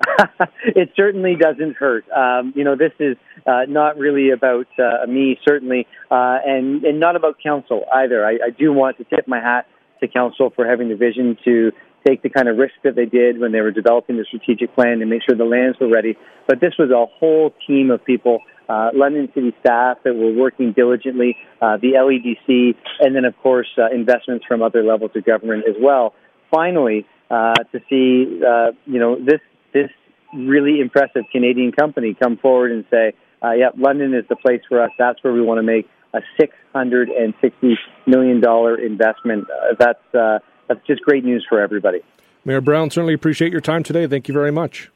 [0.64, 2.04] it certainly doesn't hurt.
[2.10, 3.16] Um, you know, this is
[3.46, 8.24] uh, not really about uh, me, certainly, uh, and and not about council either.
[8.24, 9.66] I, I do want to tip my hat
[10.00, 11.72] to council for having the vision to
[12.06, 15.00] take the kind of risk that they did when they were developing the strategic plan
[15.00, 16.16] and make sure the lands were ready.
[16.46, 20.72] But this was a whole team of people, uh, London City staff that were working
[20.72, 25.64] diligently, uh, the LEDC, and then of course uh, investments from other levels of government
[25.68, 26.14] as well.
[26.50, 29.40] Finally, uh, to see uh, you know this
[29.74, 29.90] this
[30.34, 34.82] really impressive Canadian company come forward and say, uh, "Yeah, London is the place for
[34.82, 34.90] us.
[34.98, 39.74] That's where we want to make a six hundred and sixty million dollar investment." Uh,
[39.78, 40.38] that's uh,
[40.68, 42.00] that's just great news for everybody.
[42.44, 44.06] Mayor Brown, certainly appreciate your time today.
[44.06, 44.90] Thank you very much.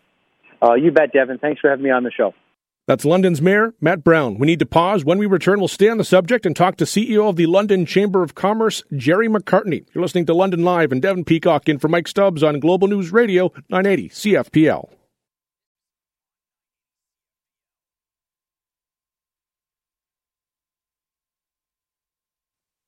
[0.62, 1.38] Uh, you bet, Devin.
[1.38, 2.34] Thanks for having me on the show.
[2.88, 4.38] That's London's Mayor, Matt Brown.
[4.38, 5.04] We need to pause.
[5.04, 7.86] When we return, we'll stay on the subject and talk to CEO of the London
[7.86, 9.84] Chamber of Commerce, Gerry Macartney.
[9.94, 13.12] You're listening to London Live and Devin Peacock in for Mike Stubbs on Global News
[13.12, 14.88] Radio 980 CFPL.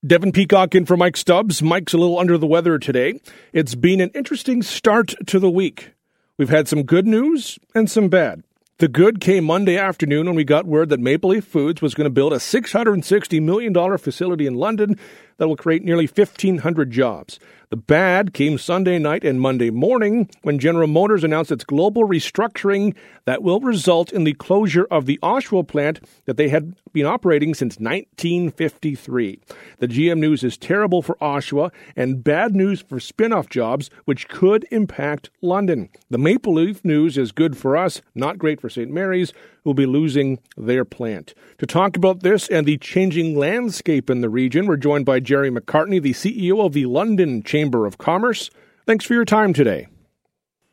[0.06, 1.62] Devin Peacock in for Mike Stubbs.
[1.62, 3.22] Mike's a little under the weather today.
[3.54, 5.92] It's been an interesting start to the week.
[6.36, 8.42] We've had some good news and some bad.
[8.78, 12.06] The good came Monday afternoon when we got word that Maple Leaf Foods was going
[12.06, 14.98] to build a $660 million facility in London
[15.36, 17.38] that will create nearly 1,500 jobs.
[17.70, 22.94] The bad came Sunday night and Monday morning when General Motors announced its global restructuring
[23.24, 27.52] that will result in the closure of the Oshawa plant that they had been operating
[27.52, 29.40] since 1953.
[29.78, 34.28] The GM news is terrible for Oshawa and bad news for spin off jobs, which
[34.28, 35.88] could impact London.
[36.10, 38.90] The Maple Leaf news is good for us, not great for St.
[38.90, 41.34] Mary's, will be losing their plant.
[41.58, 45.50] To talk about this and the changing landscape in the region, we're joined by Gerry
[45.50, 48.48] Macartney, the CEO of the London Chamber of Commerce.
[48.86, 49.88] Thanks for your time today.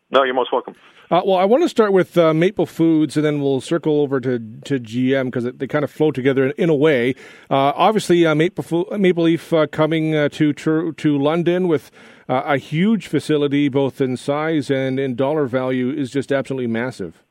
[0.10, 0.74] No, you're most welcome.
[1.10, 4.22] Uh, well, I want to start with uh, Maple Foods, and then we'll circle over
[4.22, 7.10] to, to GM because they kind of flow together in, in a way.
[7.50, 11.92] Uh, obviously, uh, Maple, Maple Leaf uh, coming uh, to, to, to London with
[12.30, 17.26] a huge facility, both in size and in dollar value, is just absolutely massive.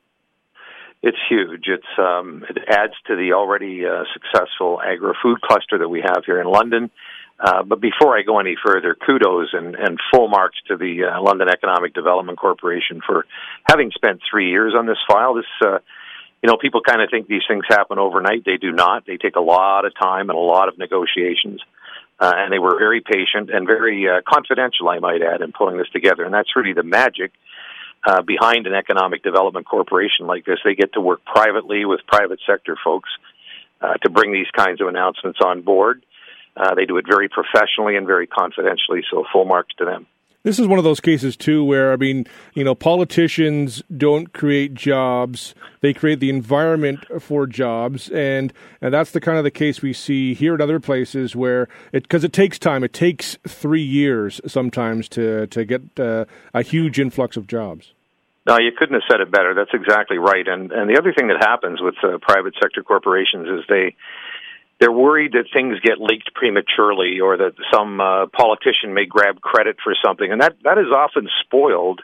[1.03, 1.64] It's huge.
[1.66, 6.24] It's um, it adds to the already uh, successful agri food cluster that we have
[6.26, 6.90] here in London.
[7.38, 11.22] Uh, but before I go any further, kudos and, and full marks to the uh,
[11.22, 13.24] London Economic Development Corporation for
[13.66, 15.32] having spent three years on this file.
[15.34, 15.78] This, uh,
[16.42, 18.44] you know, people kind of think these things happen overnight.
[18.44, 19.07] They do not.
[19.07, 21.62] They take a lot of time and a lot of negotiations.
[22.18, 25.78] Uh, and they were very patient and very uh, confidential, I might add, in pulling
[25.78, 26.24] this together.
[26.24, 27.38] And that's really the magic uh,
[28.26, 30.59] behind an economic development corporation like this.
[30.64, 33.11] They get to work privately with private sector folks
[33.80, 36.05] uh, to bring these kinds of announcements on board.
[36.57, 40.07] Uh, they do it very professionally and very confidentially, so full marks to them.
[40.43, 44.72] This is one of those cases too, where I mean, you know, politicians don't create
[44.72, 49.82] jobs; they create the environment for jobs, and and that's the kind of the case
[49.82, 52.82] we see here at other places where it because it takes time.
[52.82, 56.24] It takes three years sometimes to to get uh,
[56.55, 57.93] a huge influx of jobs.
[58.47, 59.53] No, you couldn't have said it better.
[59.53, 60.49] That's exactly right.
[60.49, 63.95] And and the other thing that happens with uh, private sector corporations is they
[64.81, 69.76] they're worried that things get leaked prematurely or that some uh, politician may grab credit
[69.85, 72.01] for something, and that that is often spoiled.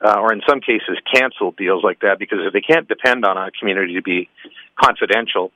[0.00, 3.36] Uh, or in some cases, canceled deals like that because if they can't depend on
[3.36, 4.28] a community to be
[4.80, 5.50] confidential,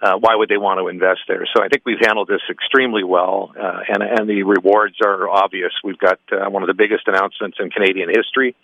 [0.00, 1.48] uh, why would they want to invest there?
[1.52, 5.72] So I think we've handled this extremely well, uh, and and the rewards are obvious.
[5.82, 8.54] We've got uh, one of the biggest announcements in Canadian history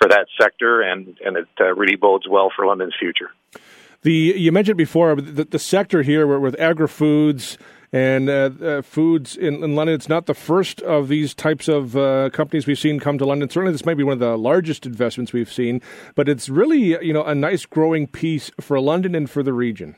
[0.00, 3.30] for that sector, and and it uh, really bodes well for London's future.
[4.02, 7.56] The you mentioned before the, the sector here with agri foods
[7.92, 9.94] and uh, uh, foods in, in, London.
[9.94, 13.48] It's not the first of these types of uh, companies we've seen come to London.
[13.48, 15.80] Certainly, this might be one of the largest investments we've seen,
[16.16, 19.94] but it's really you know a nice growing piece for London and for the region.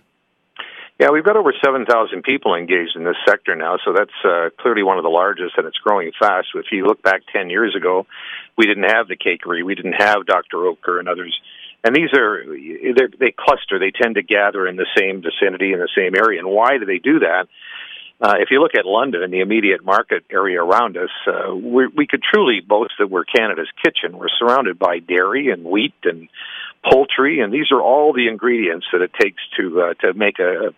[1.01, 4.85] Yeah, we've got over 7,000 people engaged in this sector now, so that's uh, clearly
[4.85, 6.49] one of the largest, and it's growing fast.
[6.55, 8.07] If you look back 10 years ago,
[8.57, 10.59] we didn't have the Cakery, we didn't have Dr.
[10.59, 11.37] Oetker and others
[11.85, 13.79] and these are they cluster.
[13.79, 16.41] They tend to gather in the same vicinity in the same area.
[16.41, 17.47] And why do they do that?
[18.21, 21.89] Uh, if you look at London and the immediate market area around us, uh, we,
[21.89, 24.17] we could truly boast that we're Canada's kitchen.
[24.17, 26.29] We're surrounded by dairy and wheat and
[26.91, 30.73] poultry, and these are all the ingredients that it takes to uh, to make a,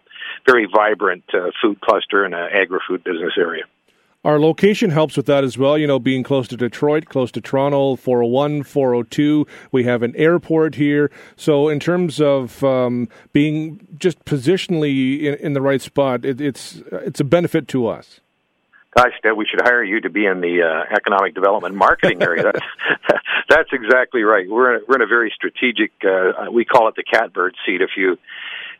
[0.46, 3.64] very vibrant uh, food cluster and an agri-food business area.
[4.26, 7.40] Our location helps with that as well, you know, being close to Detroit, close to
[7.40, 9.46] Toronto, 401, 402.
[9.70, 11.12] We have an airport here.
[11.36, 16.82] So, in terms of um, being just positionally in, in the right spot, it, it's,
[16.90, 18.18] it's a benefit to us.
[18.96, 22.42] Gosh, Dad, we should hire you to be in the uh, economic development marketing area.
[22.42, 22.66] That's,
[23.48, 24.50] that's exactly right.
[24.50, 27.80] We're in, we're in a very strategic, uh, we call it the catbird seat.
[27.80, 28.18] If you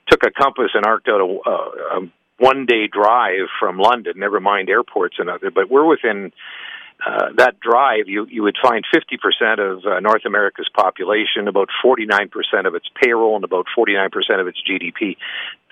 [0.09, 4.41] took a compass and arced out a, uh, a one day drive from London, never
[4.41, 6.33] mind airports and other, but we're within
[7.05, 12.31] uh, that drive, you, you would find 50% of uh, North America's population, about 49%
[12.67, 14.09] of its payroll, and about 49%
[14.41, 15.17] of its GDP.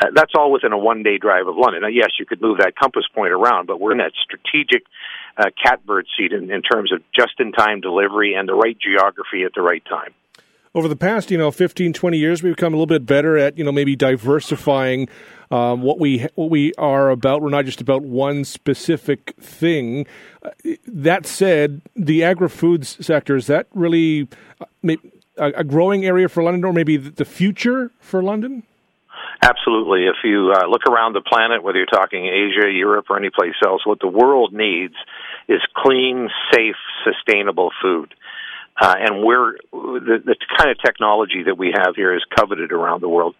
[0.00, 1.82] Uh, that's all within a one day drive of London.
[1.82, 4.84] Now, yes, you could move that compass point around, but we're in that strategic
[5.38, 9.44] uh, catbird seat in, in terms of just in time delivery and the right geography
[9.44, 10.12] at the right time
[10.74, 13.56] over the past, you know, 15, 20 years, we've become a little bit better at,
[13.56, 15.08] you know, maybe diversifying
[15.50, 17.42] um, what we what we are about.
[17.42, 20.06] We're not just about one specific thing.
[20.42, 20.50] Uh,
[20.86, 24.28] that said, the agri foods sector is that really
[24.82, 24.96] a,
[25.36, 28.64] a, growing area for London, or maybe the future for London?
[29.42, 30.06] Absolutely.
[30.06, 33.54] If you uh, look around the planet, whether you're talking Asia, Europe, or any place
[33.64, 34.94] else, what the world needs
[35.48, 38.14] is clean, safe, sustainable food.
[38.80, 43.02] Uh, and we're the, the kind of technology that we have here is coveted around
[43.02, 43.34] the world.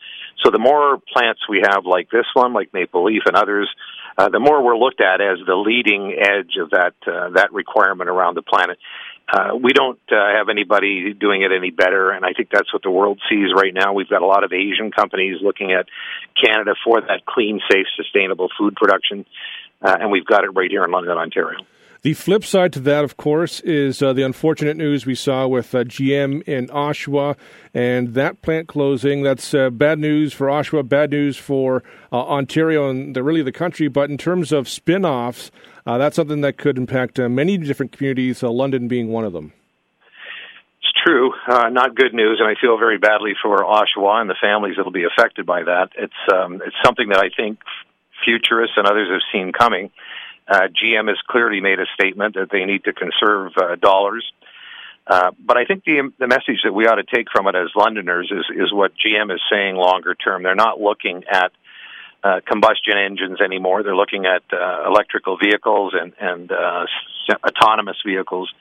[0.45, 3.69] So the more plants we have like this one, like Maple Leaf and others,
[4.17, 8.09] uh, the more we're looked at as the leading edge of that uh, that requirement
[8.09, 8.79] around the planet.
[9.27, 12.83] Uh, we don't uh, have anybody doing it any better, and I think that's what
[12.83, 13.95] the world sees right now.
[13.95, 15.87] We've got a lot of Asian companies looking at
[16.41, 19.25] Canada for that clean, safe, sustainable food production,
[19.81, 21.61] uh, and we've got it right here in London, Ontario.
[22.05, 25.75] The flip side to that, of course, is uh, the unfortunate news we saw with
[25.75, 27.35] uh, GM in Oshawa
[27.73, 29.23] and that plant closing.
[29.23, 31.83] That's uh, bad news for Oshawa, bad news for
[32.13, 33.89] uh, Ontario and the, really the country.
[33.89, 35.51] But in terms of spin offs,
[35.87, 39.55] uh, that's something that could impact uh, many different communities, London being one of them.
[40.81, 41.33] It's true.
[41.49, 44.93] not good news, and I feel very badly for Oshawa and the families that will
[44.93, 45.89] be affected by that.
[45.97, 47.61] It's, um, it's something that I think
[48.27, 49.91] futurists and others have seen coming.
[50.47, 54.25] Uh, GM has clearly made a statement that they need to conserve uh, dollars.
[55.07, 57.69] Uh, but I think the the message that we ought to take from it as
[57.77, 60.43] Londoners is is what GM is saying longer term.
[60.43, 61.53] They're not looking at
[62.23, 63.83] uh, combustion engines anymore.
[63.83, 66.87] They're looking at uh, electrical vehicles and and uh,
[67.47, 68.53] autonomous vehicles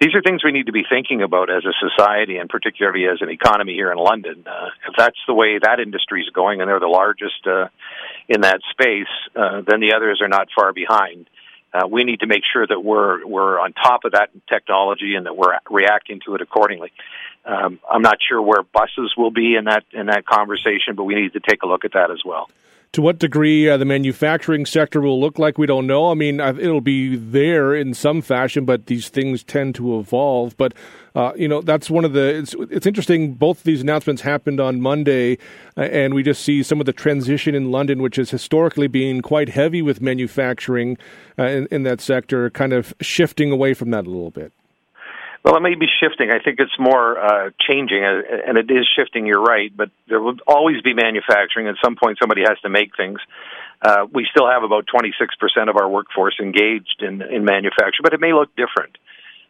[0.00, 3.20] these are things we need to be thinking about as a society and particularly as
[3.20, 4.44] an economy here in London.
[4.46, 7.68] Uh, if that's the way that industry is going and they're the largest uh,
[8.26, 11.28] in that space, uh, then the others are not far behind.
[11.72, 15.26] Uh, we need to make sure that we're we're on top of that technology and
[15.26, 16.92] that we're reacting to it accordingly.
[17.44, 21.14] Um, I'm not sure where buses will be in that in that conversation, but we
[21.14, 22.48] need to take a look at that as well.
[22.92, 26.10] To what degree uh, the manufacturing sector will look like, we don't know.
[26.10, 30.56] I mean, it'll be there in some fashion, but these things tend to evolve.
[30.56, 30.74] But
[31.14, 32.38] uh, you know, that's one of the.
[32.38, 33.34] It's, it's interesting.
[33.34, 35.38] Both of these announcements happened on Monday,
[35.76, 39.22] uh, and we just see some of the transition in London, which has historically been
[39.22, 40.96] quite heavy with manufacturing
[41.38, 44.52] uh, in, in that sector, kind of shifting away from that a little bit.
[45.42, 46.30] Well, it may be shifting.
[46.30, 49.26] I think it's more uh, changing, uh, and it is shifting.
[49.26, 51.66] You're right, but there will always be manufacturing.
[51.66, 53.20] At some point, somebody has to make things.
[53.80, 58.20] Uh, we still have about 26% of our workforce engaged in, in manufacturing, but it
[58.20, 58.98] may look different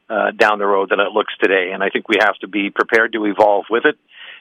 [0.09, 1.73] uh, down the road than it looks today.
[1.73, 3.99] And I think we have to be prepared to evolve with it,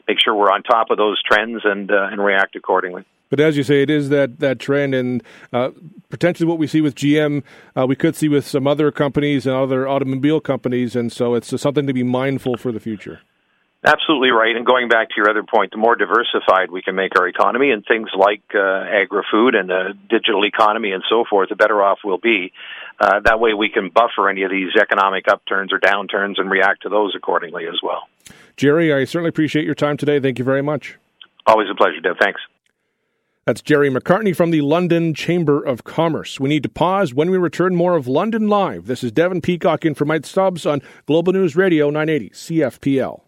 [0.08, 3.06] make sure we're on top of those trends, and uh, and react accordingly.
[3.30, 5.24] But as you say, it is that, that trend, and
[5.54, 5.70] uh,
[6.10, 7.44] potentially what we see with GM,
[7.78, 11.60] uh, we could see with some other companies and other automobile companies, and so it's
[11.62, 13.22] something to be mindful for the future.
[13.86, 14.58] Absolutely right.
[14.58, 17.72] And going back to your other point, the more diversified we can make our economy
[17.72, 22.00] and things like uh, agri-food and the digital economy and so forth, the better off
[22.04, 22.52] we'll be.
[23.00, 26.84] Uh, that way we can buffer any of these economic upturns or downturns and react
[26.84, 28.10] to those accordingly as well.
[28.58, 30.20] Gerry, I certainly appreciate your time today.
[30.20, 30.98] Thank you very much.
[31.48, 32.18] Always a pleasure, Deb.
[32.20, 32.42] Thanks.
[33.50, 36.39] That's Gerry Macartney from the London Chamber of Commerce.
[36.39, 38.86] We need to pause when we return more of London Live.
[38.86, 43.22] This is Devin Peacock in for Mike Stubbs on Global News Radio 980 CFPL.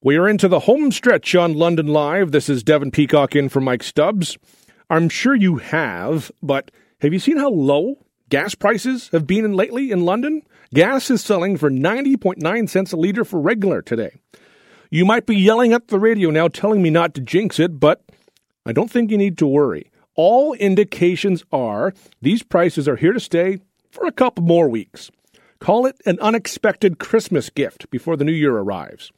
[0.00, 2.32] We are into the home stretch on London Live.
[2.32, 4.38] This is Devin Peacock in for Mike Stubbs.
[4.88, 6.70] I'm sure you have, but
[7.02, 10.42] have you seen how low gas prices have been in lately in London.
[10.72, 14.18] Gas is selling for 90.9 cents a litre for regular today.
[14.90, 18.04] You might be yelling at the radio now telling me not to jinx it, but
[18.66, 19.90] I don't think you need to worry.
[20.14, 23.58] All indications are these prices are here to stay
[23.90, 25.10] for a couple more weeks.
[25.58, 29.10] Call it an unexpected Christmas gift before the new year arrives.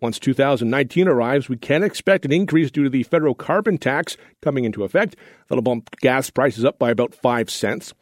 [0.00, 4.64] Once 2019 arrives, we can expect an increase due to the federal carbon tax coming
[4.64, 5.14] into effect.
[5.48, 7.92] That'll bump gas prices up by about 5 cents.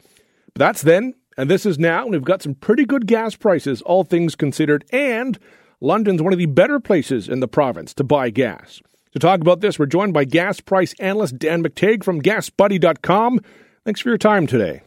[0.55, 4.03] That's then, and this is now, and we've got some pretty good gas prices, all
[4.03, 5.39] things considered, and
[5.81, 8.81] London's one of the better places in the province to buy gas.
[9.13, 13.39] To talk about this, we're joined by gas price analyst Dan McTeague from GasBuddy.com.
[13.85, 14.81] Thanks for your time today.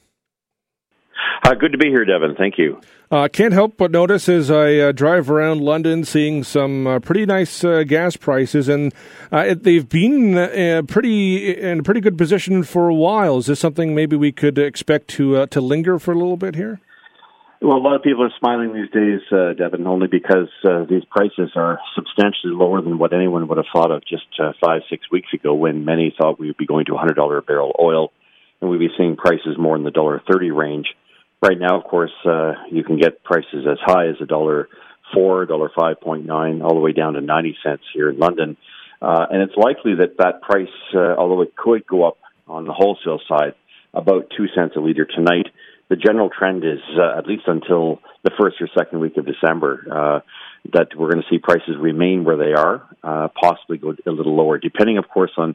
[1.44, 2.36] Uh, good to be here, Devin.
[2.36, 2.80] Thank you.
[3.12, 7.26] Uh, can't help but notice as I uh, drive around London, seeing some uh, pretty
[7.26, 8.90] nice uh, gas prices, and
[9.30, 13.36] uh, it, they've been uh, pretty in a pretty good position for a while.
[13.36, 16.80] Is this something maybe we could expect to to linger for a little bit here?
[17.60, 19.20] Well, a lot of people are smiling these days,
[19.58, 20.48] Devin, only because
[20.88, 24.24] these prices are substantially lower than what anyone would have thought of just
[24.64, 27.76] five, six weeks ago, when many thought we would be going to $100 a barrel
[27.78, 28.10] oil,
[28.62, 30.86] and we'd be seeing prices more in the $1.30 range
[31.42, 34.68] right now, of course, uh, you can get prices as high as a dollar
[35.12, 38.56] four, dollar five point nine, all the way down to ninety cents here in London.
[39.02, 42.72] Uh, and it's likely that that price, uh, although it could go up on the
[42.72, 43.54] wholesale side,
[43.92, 45.48] about two cents a liter tonight.
[45.88, 49.84] The general trend is, uh, at least until the first or second week of December,
[49.90, 50.20] uh,
[50.72, 54.34] that we're going to see prices remain where they are, uh, possibly go a little
[54.34, 55.54] lower, depending, of course, on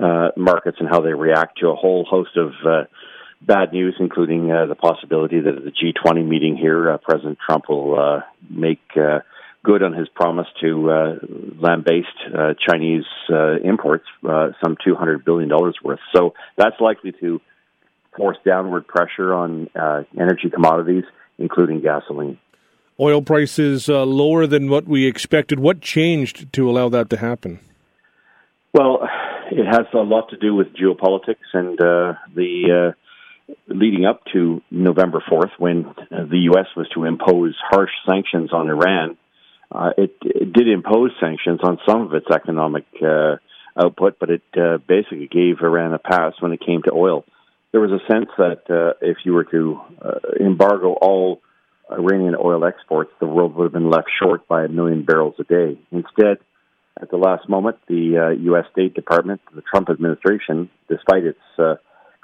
[0.00, 2.84] uh, markets and how they react to a whole host of uh,
[3.46, 7.68] bad news, including uh, the possibility that at the G20 meeting here, uh, President Trump
[7.68, 8.20] will uh,
[8.50, 9.20] make uh,
[9.62, 11.14] good on his promise to uh,
[11.58, 15.50] land-based uh, Chinese uh, imports, uh, some $200 billion
[15.82, 16.00] worth.
[16.14, 17.40] So that's likely to
[18.16, 21.04] force downward pressure on uh, energy commodities,
[21.38, 22.38] including gasoline.
[23.00, 25.58] Oil prices uh, lower than what we expected.
[25.58, 27.58] What changed to allow that to happen?
[28.72, 29.08] Well,
[29.50, 33.03] it has a lot to do with geopolitics and uh, the uh,
[33.68, 36.66] leading up to November 4th, when uh, the U.S.
[36.76, 39.16] was to impose harsh sanctions on Iran,
[39.70, 43.36] uh, it, it, did impose sanctions on some of its economic uh,
[43.76, 47.24] output, but it uh, basically gave Iran a pass when it came to oil.
[47.72, 51.40] There was a sense that uh, if you were to uh, embargo all
[51.90, 55.44] Iranian oil exports, the world would have been left short by a million barrels a
[55.44, 55.78] day.
[55.90, 56.38] Instead,
[57.00, 58.66] at the last moment, the U.S.
[58.70, 61.40] State Department, the Trump administration, despite its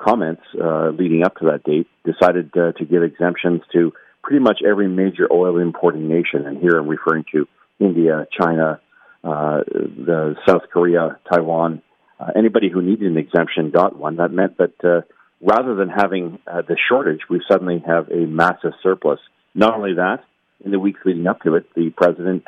[0.00, 3.92] comments uh, leading up to that date, decided uh, to give exemptions to
[4.22, 6.46] pretty much every major oil importing nation.
[6.46, 7.46] And here I'm referring to
[7.78, 8.80] India, China,
[9.24, 11.82] uh, the South Korea, Taiwan.
[12.18, 14.16] Uh, anybody who needed an exemption got one.
[14.16, 15.02] That meant that uh,
[15.40, 19.20] rather than having uh, the shortage, we suddenly have a massive surplus.
[19.54, 20.24] Not only that,
[20.64, 22.44] in the weeks leading up to it, the president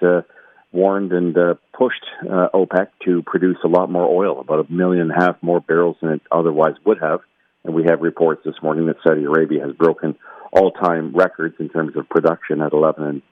[0.72, 5.02] warned and uh, pushed uh, OPEC to produce a lot more oil, about a million
[5.02, 7.20] and a half more barrels than it otherwise would have.
[7.64, 10.16] And we have reports this morning that Saudi Arabia has broken
[10.52, 13.22] all-time records in terms of production at 11.2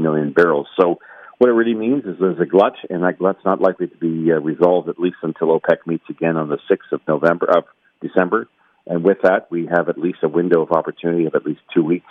[0.00, 0.68] million barrels.
[0.80, 0.98] So
[1.38, 4.30] what it really means is there's a glut, and that glut's not likely to be
[4.30, 7.64] uh, resolved at least until OPEC meets again on the 6th of November of
[8.02, 8.46] December.
[8.86, 11.82] And with that, we have at least a window of opportunity of at least two
[11.82, 12.10] weeks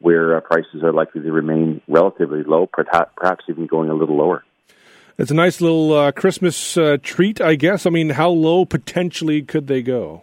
[0.00, 4.44] where uh, prices are likely to remain relatively low, perhaps even going a little lower.
[5.18, 7.84] It's a nice little uh, Christmas uh, treat, I guess.
[7.84, 10.22] I mean, how low potentially could they go?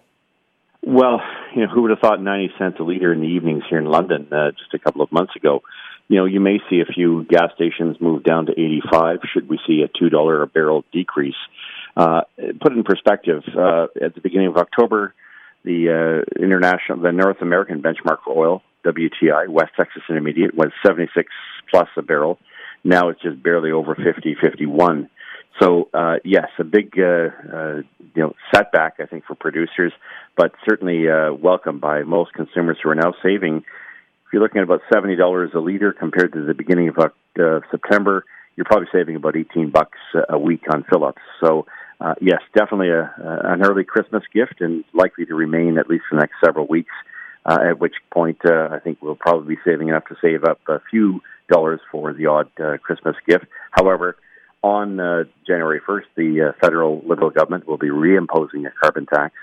[0.89, 1.19] Well,
[1.53, 3.83] you know, who would have thought 90 cents a liter in the evenings here in
[3.83, 5.61] London uh, just a couple of months ago?
[6.07, 9.59] You know, you may see a few gas stations move down to 85 should we
[9.67, 11.35] see a $2 a barrel decrease.
[11.97, 12.21] Uh,
[12.61, 15.13] put in perspective, uh, at the beginning of October,
[15.65, 21.29] the uh, international, the North American benchmark for oil, WTI, West Texas Intermediate, was 76
[21.69, 22.39] plus a barrel.
[22.85, 25.09] Now it's just barely over 50, 51.
[25.59, 27.75] So uh, yes, a big uh, uh,
[28.15, 29.93] you know setback I think for producers,
[30.35, 33.57] but certainly uh, welcome by most consumers who are now saving.
[33.57, 37.59] If you're looking at about seventy dollars a liter compared to the beginning of uh,
[37.71, 39.97] September, you're probably saving about eighteen bucks
[40.29, 41.21] a week on fill-ups.
[41.43, 41.65] So
[41.99, 46.17] uh, yes, definitely a, an early Christmas gift and likely to remain at least the
[46.17, 46.93] next several weeks.
[47.45, 50.59] Uh, at which point, uh, I think we'll probably be saving enough to save up
[50.67, 53.45] a few dollars for the odd uh, Christmas gift.
[53.71, 54.17] However,
[54.63, 59.35] on uh, January 1st, the uh, federal Liberal government will be reimposing a carbon tax.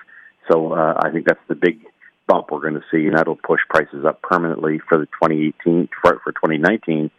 [0.51, 1.81] So uh, I think that's the big
[2.27, 6.21] bump we're going to see, and that'll push prices up permanently for the 2018 for,
[6.23, 7.11] for 2019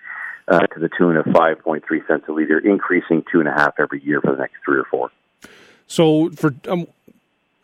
[0.47, 4.03] uh, to the tune of 5.3 cents a liter, increasing two and a half every
[4.03, 5.09] year for the next three or four.
[5.87, 6.87] So for um,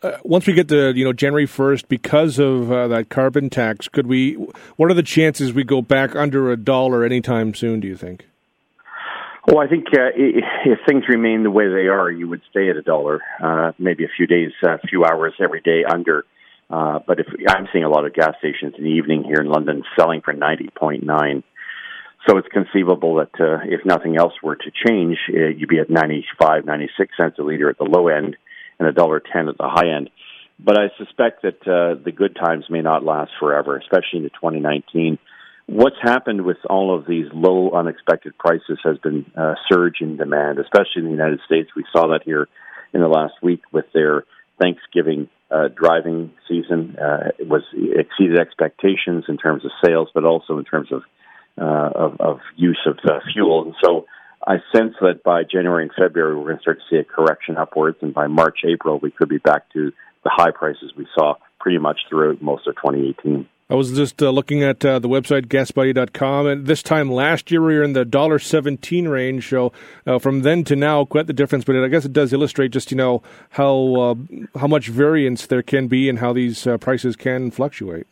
[0.04, 3.88] uh, once we get to you know January first, because of uh, that carbon tax,
[3.88, 4.34] could we?
[4.76, 7.80] What are the chances we go back under a dollar anytime soon?
[7.80, 8.28] Do you think?
[9.48, 12.76] Well, I think uh, if things remain the way they are, you would stay at
[12.76, 16.26] a dollar, uh, maybe a few days, a few hours every day under.
[16.70, 19.48] Uh, but if I'm seeing a lot of gas stations in the evening here in
[19.48, 21.44] London selling for ninety point nine,
[22.28, 25.90] so it's conceivable that uh, if nothing else were to change, uh, you'd be at
[25.90, 28.38] 95, 96 cents a liter at the low end
[28.80, 30.10] and a dollar ten at the high end.
[30.60, 35.18] But I suspect that uh, the good times may not last forever, especially into 2019.
[35.74, 40.18] What's happened with all of these low unexpected prices has been a uh, surge in
[40.18, 41.70] demand, especially in the United States.
[41.74, 42.50] We saw that here
[42.94, 44.26] in the last week with their
[44.62, 46.98] Thanksgiving uh, driving season.
[47.00, 51.04] Uh, it was exceeded expectations in terms of sales, but also in terms of
[51.58, 53.64] uh, of, of use of uh, fuel.
[53.64, 54.08] And so
[54.46, 57.56] I sense that by January and February, we're going to start to see a correction
[57.56, 57.98] upwards.
[58.02, 59.94] And by March, April, we could be back to
[60.26, 63.48] the high prices we saw pretty much throughout most of 2018.
[63.72, 67.62] I was just uh, looking at uh, the website gasbuddy.com, and this time last year
[67.62, 69.48] we were in the dollar seventeen range.
[69.50, 69.72] So
[70.06, 71.64] uh, from then to now, quite the difference.
[71.64, 75.64] But I guess it does illustrate just you know how uh, how much variance there
[75.64, 78.08] can be and how these uh, prices can fluctuate.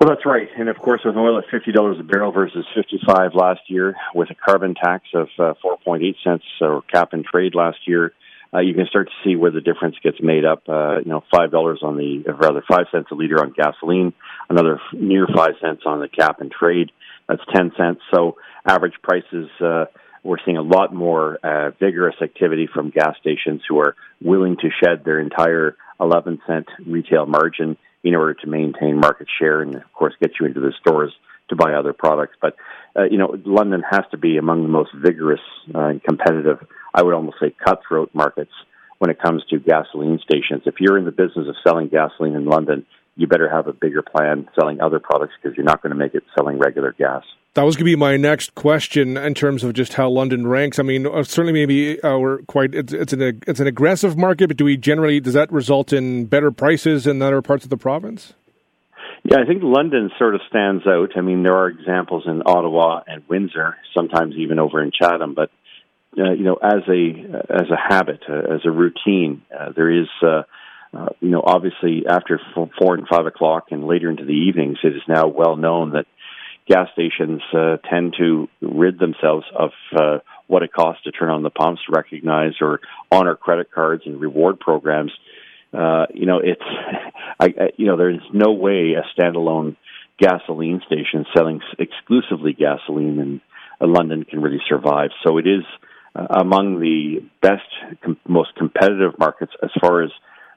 [0.00, 0.48] Well, that's right.
[0.58, 4.34] And of course, with oil at $50 a barrel versus 55 last year, with a
[4.34, 8.12] carbon tax of uh, 4.8 cents or cap and trade last year,
[8.52, 10.62] uh, you can start to see where the difference gets made up.
[10.68, 14.12] Uh, you know, five dollars on the, rather, five cents a liter on gasoline,
[14.48, 16.90] another near five cents on the cap and trade.
[17.28, 18.00] That's ten cents.
[18.12, 18.36] So
[18.66, 19.86] average prices, uh,
[20.22, 24.70] we're seeing a lot more uh, vigorous activity from gas stations who are willing to
[24.82, 29.92] shed their entire 11 cent retail margin in order to maintain market share and, of
[29.92, 31.12] course, get you into the stores
[31.48, 32.36] to buy other products.
[32.40, 32.56] But,
[32.96, 35.40] uh, you know, London has to be among the most vigorous
[35.74, 38.52] uh, and competitive, I would almost say cutthroat markets
[38.98, 40.62] when it comes to gasoline stations.
[40.64, 42.86] If you're in the business of selling gasoline in London,
[43.16, 46.14] you better have a bigger plan selling other products because you're not going to make
[46.14, 47.22] it selling regular gas.
[47.54, 50.80] That was going to be my next question in terms of just how London ranks.
[50.80, 54.48] I mean, uh, certainly maybe uh, we're quite it's, it's an it's an aggressive market,
[54.48, 57.76] but do we generally does that result in better prices in other parts of the
[57.76, 58.32] province?
[59.22, 61.10] Yeah, I think London sort of stands out.
[61.16, 65.50] I mean, there are examples in Ottawa and Windsor, sometimes even over in Chatham, but
[66.18, 70.08] uh, you know, as a as a habit, uh, as a routine, uh, there is.
[70.22, 70.42] Uh,
[70.96, 72.40] uh, you know, obviously after
[72.78, 76.06] four and five o'clock and later into the evenings, it is now well known that
[76.68, 81.42] gas stations uh, tend to rid themselves of uh, what it costs to turn on
[81.42, 82.80] the pumps, recognize or
[83.10, 85.12] honor credit cards and reward programs.
[85.72, 86.62] Uh, you know, it's,
[87.40, 89.76] I, I, you know, there's no way a standalone
[90.18, 93.40] gasoline station selling exclusively gasoline in
[93.80, 95.10] London can really survive.
[95.24, 95.64] So it is
[96.14, 97.62] among the best,
[98.02, 100.10] com- most competitive markets as far as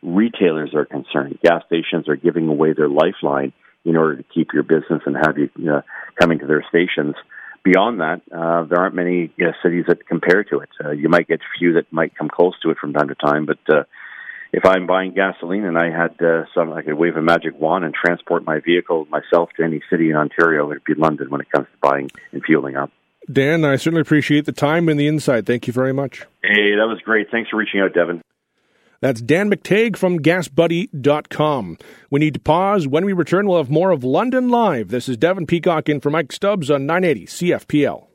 [0.03, 1.39] retailers are concerned.
[1.43, 3.53] Gas stations are giving away their lifeline
[3.85, 5.81] in order to keep your business and have you, you know,
[6.19, 7.15] coming to their stations.
[7.63, 10.69] Beyond that, uh, there aren't many you know, cities that compare to it.
[10.83, 13.15] Uh, you might get a few that might come close to it from time to
[13.15, 13.83] time, but uh,
[14.53, 17.83] if I'm buying gasoline and I had uh, some, I could wave a magic wand
[17.83, 20.71] and transport my vehicle myself to any city in Ontario.
[20.71, 22.91] It'd be London when it comes to buying and fueling up.
[23.31, 25.45] Dan, I certainly appreciate the time and the insight.
[25.45, 26.21] Thank you very much.
[26.43, 27.27] Hey, that was great.
[27.29, 28.21] Thanks for reaching out, Devon.
[29.01, 31.77] That's Dan McTeague from GasBuddy.com.
[32.09, 32.87] We need to pause.
[32.87, 34.89] When we return, we'll have more of London Live.
[34.89, 38.07] This is Devon Peacock in for Mike Stubbs on 980 CFPL.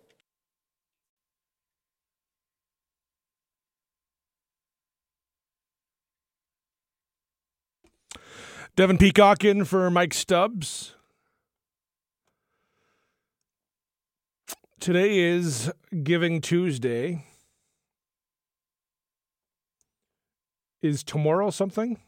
[8.74, 10.94] Devon Peacock in for Mike Stubbs.
[14.82, 15.70] Today is
[16.02, 17.24] Giving Tuesday.
[20.82, 22.00] Is tomorrow something?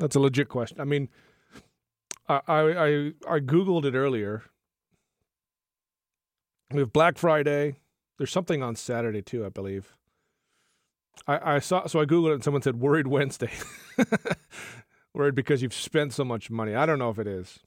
[0.00, 0.80] That's a legit question.
[0.80, 1.08] I mean,
[2.28, 4.42] I I I googled it earlier.
[6.72, 7.76] We have Black Friday.
[8.18, 9.94] There's something on Saturday too, I believe.
[11.28, 13.52] I, I saw so I googled it and someone said worried Wednesday.
[15.14, 16.74] worried because you've spent so much money.
[16.74, 17.60] I don't know if it is.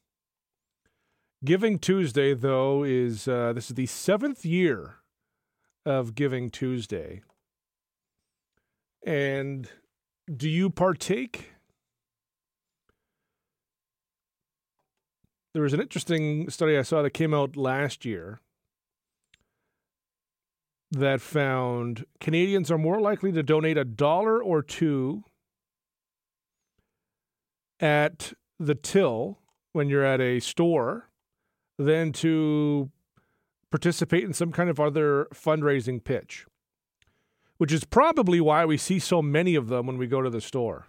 [1.43, 4.95] Giving Tuesday though is uh, this is the seventh year
[5.85, 7.21] of Giving Tuesday.
[9.05, 9.69] And
[10.33, 11.51] do you partake?
[15.53, 18.41] There was an interesting study I saw that came out last year
[20.91, 25.23] that found Canadians are more likely to donate a dollar or two
[27.79, 29.39] at the till
[29.73, 31.09] when you're at a store
[31.77, 32.89] than to
[33.71, 36.45] participate in some kind of other fundraising pitch
[37.57, 40.41] which is probably why we see so many of them when we go to the
[40.41, 40.87] store.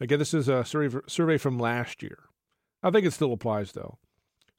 [0.00, 2.18] Again, this is a survey from last year.
[2.82, 3.98] I think it still applies, though.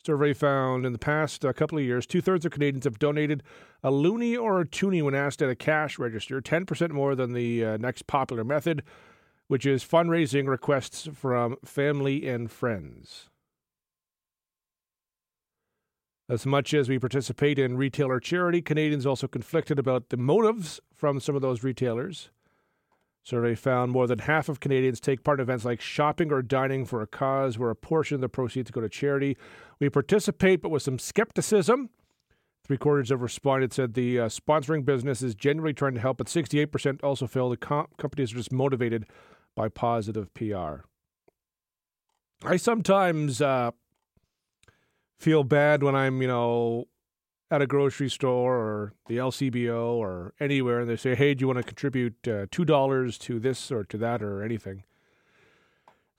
[0.06, 3.44] Survey found in the past uh, couple of years, two thirds of Canadians have donated
[3.82, 7.64] a loonie or a toonie when asked at a cash register, 10% more than the
[7.64, 8.84] uh, next popular method,
[9.48, 13.30] which is fundraising requests from family and friends.
[16.30, 21.20] As much as we participate in retailer charity, Canadians also conflicted about the motives from
[21.20, 22.30] some of those retailers.
[23.24, 26.86] Survey found more than half of Canadians take part in events like shopping or dining
[26.86, 29.38] for a cause where a portion of the proceeds go to charity.
[29.80, 31.90] We participate, but with some skepticism.
[32.66, 36.28] Three quarters of respondents said the uh, sponsoring business is genuinely trying to help, but
[36.28, 39.06] 68% also feel the companies are just motivated
[39.56, 40.86] by positive PR.
[42.46, 43.72] I sometimes uh,
[45.20, 46.88] feel bad when I'm, you know,
[47.52, 51.48] at a grocery store or the LCBO or anywhere, and they say, "Hey, do you
[51.48, 54.84] want to contribute uh, two dollars to this or to that or anything?"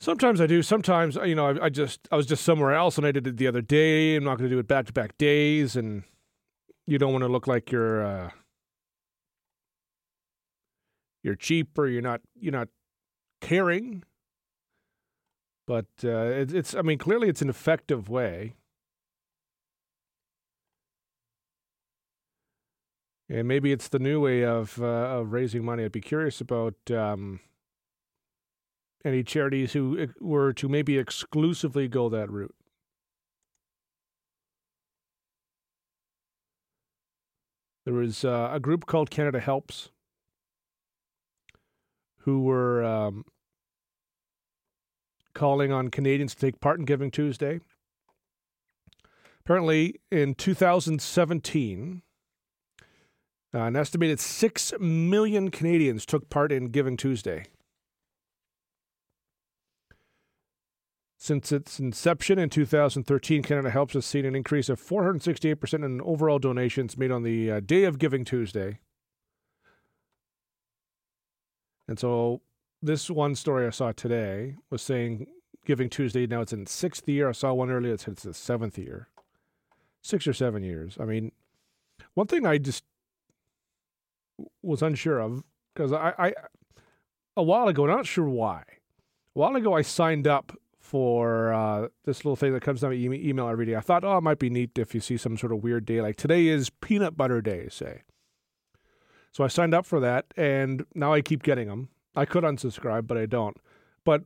[0.01, 0.63] Sometimes I do.
[0.63, 3.37] Sometimes, you know, I, I, just I was just somewhere else and I did it
[3.37, 4.17] the other day.
[4.17, 6.05] I'm not going to do it back to back days, and
[6.87, 8.31] you don't want to look like you're uh,
[11.23, 12.69] you're cheap or you're not you're not
[13.41, 14.05] caring.
[15.67, 18.55] But uh, it, it's I mean, clearly it's an effective way.
[23.29, 25.85] And maybe it's the new way of uh, of raising money.
[25.85, 27.41] I'd be curious about um,
[29.05, 32.55] any charities who were to maybe exclusively go that route.
[37.85, 39.91] There was uh, a group called Canada Helps
[42.21, 43.27] who were um,
[45.35, 47.61] calling on Canadians to take part in Giving Tuesday.
[49.41, 52.01] Apparently, in 2017,
[53.55, 57.45] uh, an estimated 6 million Canadians took part in Giving Tuesday.
[61.17, 66.39] Since its inception in 2013, Canada Helps has seen an increase of 468% in overall
[66.39, 68.81] donations made on the uh, day of Giving Tuesday.
[71.89, 72.43] And so,
[72.83, 75.29] this one story I saw today was saying
[75.65, 77.31] Giving Tuesday, now it's in sixth year.
[77.31, 79.09] I saw one earlier that said it's the seventh year.
[80.03, 80.99] Six or seven years.
[81.01, 81.33] I mean,
[82.13, 82.85] one thing I just
[84.63, 85.45] was unsure of
[85.75, 86.33] because I, I
[87.37, 88.63] a while ago, not sure why.
[89.37, 92.97] A while ago, I signed up for uh, this little thing that comes down my
[92.97, 93.75] email every day.
[93.75, 96.01] I thought, oh, it might be neat if you see some sort of weird day.
[96.01, 98.03] Like today is peanut butter day, say.
[99.33, 101.89] So I signed up for that, and now I keep getting them.
[102.15, 103.57] I could unsubscribe, but I don't.
[104.05, 104.23] But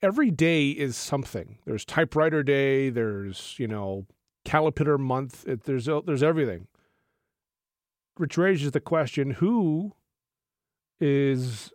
[0.00, 1.58] every day is something.
[1.66, 2.88] There's typewriter day.
[2.88, 4.06] There's you know
[4.46, 5.46] caterpillar month.
[5.46, 6.68] It, there's there's everything
[8.16, 9.92] which raises the question who
[11.00, 11.72] is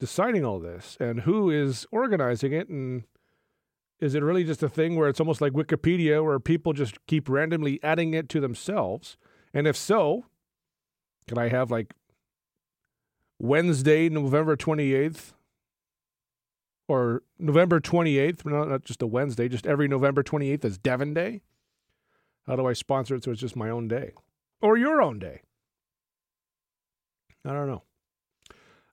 [0.00, 3.04] deciding all this and who is organizing it and
[4.00, 7.28] is it really just a thing where it's almost like Wikipedia where people just keep
[7.28, 9.16] randomly adding it to themselves?
[9.52, 10.24] And if so,
[11.28, 11.94] Can I have like
[13.38, 15.32] Wednesday, November 28th?
[16.88, 21.42] Or November 28th, not, just a Wednesday, just every November 28th is Devon Day?
[22.48, 24.12] How do I sponsor it so it's just my own day?
[24.62, 25.42] Or your own day?
[27.44, 27.82] I don't know.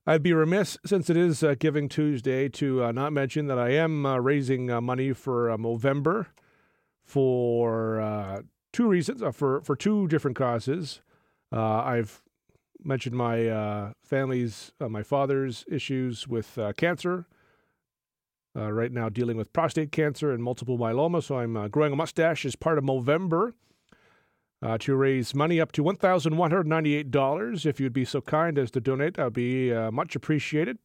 [0.06, 3.72] I'd be remiss, since it is uh, Giving Tuesday, to uh, not mention that I
[3.72, 6.28] am uh, raising uh, money for Movember
[7.04, 8.40] for uh,
[8.72, 11.02] two reasons, uh, for, for two different causes.
[11.52, 12.22] I've
[12.82, 17.26] mentioned my family's, my father's issues with cancer.
[18.54, 22.56] right now, dealing with prostate cancer and multiple myeloma, so I'm growing a mustache as
[22.56, 23.52] part of Movember
[24.62, 27.66] uh, to raise money up to $1,198.
[27.66, 30.78] If you'd be so kind as to donate, that would be uh, much appreciated.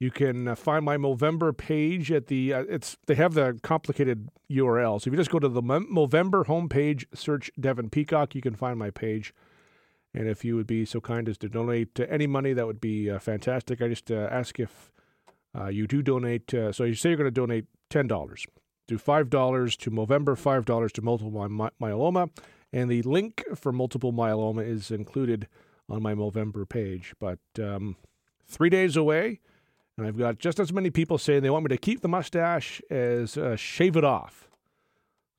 [0.00, 4.30] You can uh, find my Movember page at the uh, it's they have the complicated
[4.50, 5.00] URL.
[5.00, 8.76] So if you just go to the Movember homepage, search Devon Peacock, you can find
[8.78, 9.32] my page.
[10.12, 13.08] And if you would be so kind as to donate any money, that would be
[13.08, 13.80] uh, fantastic.
[13.80, 14.90] I just uh, ask if
[15.70, 16.50] you do donate.
[16.50, 18.44] so you say you're going to donate ten dollars,
[18.88, 22.28] do five dollars to Movember, five dollars to multiple my- myeloma
[22.72, 25.46] and the link for multiple myeloma is included
[25.88, 27.14] on my Movember page.
[27.20, 27.96] But um,
[28.46, 29.40] three days away,
[29.96, 32.80] and I've got just as many people saying they want me to keep the mustache
[32.90, 34.48] as uh, shave it off.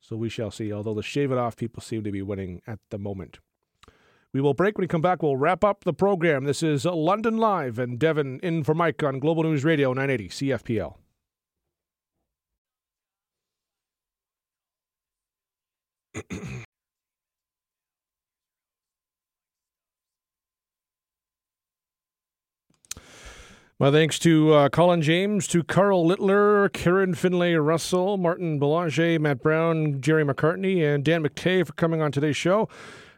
[0.00, 2.78] So we shall see, although the shave it off people seem to be winning at
[2.90, 3.38] the moment.
[4.32, 4.76] We will break.
[4.76, 6.44] When we come back, we'll wrap up the program.
[6.44, 10.96] This is London Live, and Devon in for Mike on Global News Radio 980 CFPL.
[23.80, 29.42] My thanks to uh, Colin James, to Karl Littler, Karen Finlay Russell, Martin Belanger, Matt
[29.42, 32.68] Brown, Gerry Macartney, and Dan McTeague for coming on today's show.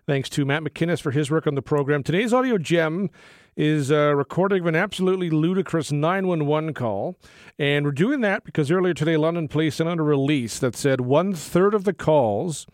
[0.07, 2.03] Thanks to Matt McKinnis for his work on the program.
[2.03, 3.11] Today's audio gem
[3.55, 7.19] is a recording of an absolutely ludicrous 911 call.
[7.59, 11.03] And we're doing that because earlier today, London Police sent out a release that said
[11.03, 12.66] one third of the calls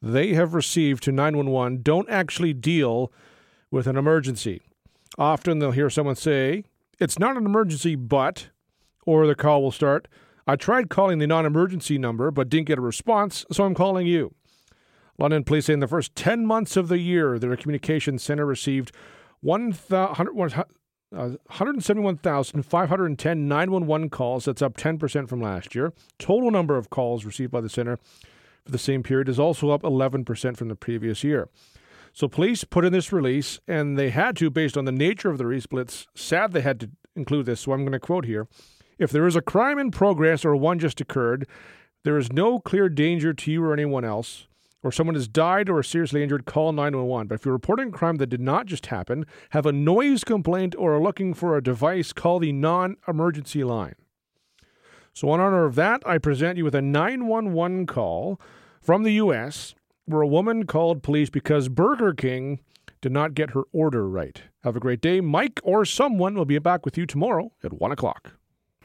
[0.00, 3.12] they have received to 911 don't actually deal
[3.70, 4.62] with an emergency.
[5.18, 6.64] Often they'll hear someone say,
[7.00, 8.50] it's not an emergency, but,
[9.06, 10.06] or the call will start.
[10.46, 14.06] I tried calling the non emergency number, but didn't get a response, so I'm calling
[14.06, 14.34] you.
[15.18, 18.92] London police say in the first 10 months of the year, their communications center received
[19.42, 20.64] 171,510
[21.12, 21.34] uh,
[23.34, 24.46] 911 calls.
[24.46, 25.92] That's up 10% from last year.
[26.18, 27.98] Total number of calls received by the center
[28.64, 31.48] for the same period is also up 11% from the previous year.
[32.20, 35.38] So police put in this release, and they had to based on the nature of
[35.38, 35.64] the release.
[35.64, 38.46] Blitz sad they had to include this, so I'm going to quote here.
[38.98, 41.48] If there is a crime in progress or one just occurred,
[42.04, 44.48] there is no clear danger to you or anyone else,
[44.82, 47.28] or someone has died or is seriously injured, call 911.
[47.28, 50.74] But if you're reporting a crime that did not just happen, have a noise complaint,
[50.76, 53.94] or are looking for a device, call the non emergency line.
[55.14, 58.38] So, in honor of that, I present you with a 911 call
[58.82, 59.74] from the U.S
[60.10, 62.60] where a woman called police because Burger King
[63.00, 64.42] did not get her order right.
[64.62, 65.20] Have a great day.
[65.20, 68.32] Mike or someone will be back with you tomorrow at 1 o'clock.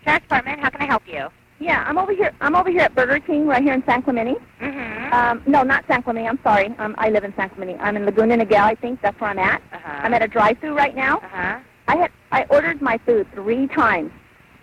[0.04, 1.28] Sheriff's Department, how can I help you?
[1.60, 2.34] Yeah, I'm over here.
[2.42, 4.36] I'm over here at Burger King right here in San Clemente.
[4.62, 5.14] Mm-hmm.
[5.14, 6.28] Um, no, not San Clemente.
[6.28, 6.76] I'm sorry.
[6.80, 7.82] Um, I live in San Clemente.
[7.82, 8.60] I'm in Laguna Niguel.
[8.60, 9.62] I think that's where I'm at.
[9.72, 10.00] Uh-huh.
[10.04, 11.18] I'm at a drive-through right now.
[11.18, 11.60] Uh-huh.
[11.88, 14.12] I had I ordered my food three times.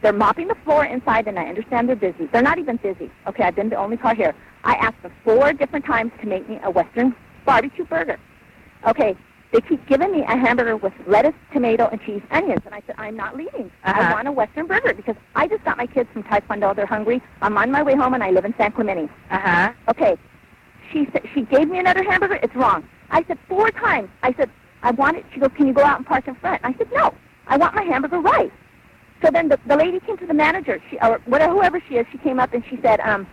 [0.02, 2.26] They're mopping the floor inside, and I understand they're busy.
[2.26, 3.10] They're not even busy.
[3.26, 4.34] Okay, I've been the only car here.
[4.64, 7.14] I asked them four different times to make me a Western
[7.44, 8.18] barbecue burger.
[8.86, 9.16] Okay,
[9.52, 12.94] they keep giving me a hamburger with lettuce, tomato, and cheese, onions, and I said
[12.98, 13.70] I'm not leaving.
[13.84, 14.00] Uh-huh.
[14.00, 16.74] I want a Western burger because I just got my kids from Taekwondo.
[16.74, 17.20] They're hungry.
[17.40, 19.12] I'm on my way home, and I live in San Clemente.
[19.30, 19.72] Uh huh.
[19.88, 20.16] Okay,
[20.92, 22.38] she said she gave me another hamburger.
[22.42, 22.88] It's wrong.
[23.10, 24.08] I said four times.
[24.22, 24.50] I said
[24.82, 25.24] I want it.
[25.32, 26.60] She goes, Can you go out and park in front?
[26.64, 27.14] I said No.
[27.46, 28.52] I want my hamburger right.
[29.22, 32.06] So then the, the lady came to the manager, she, or whatever, whoever she is,
[32.10, 33.26] she came up and she said, um,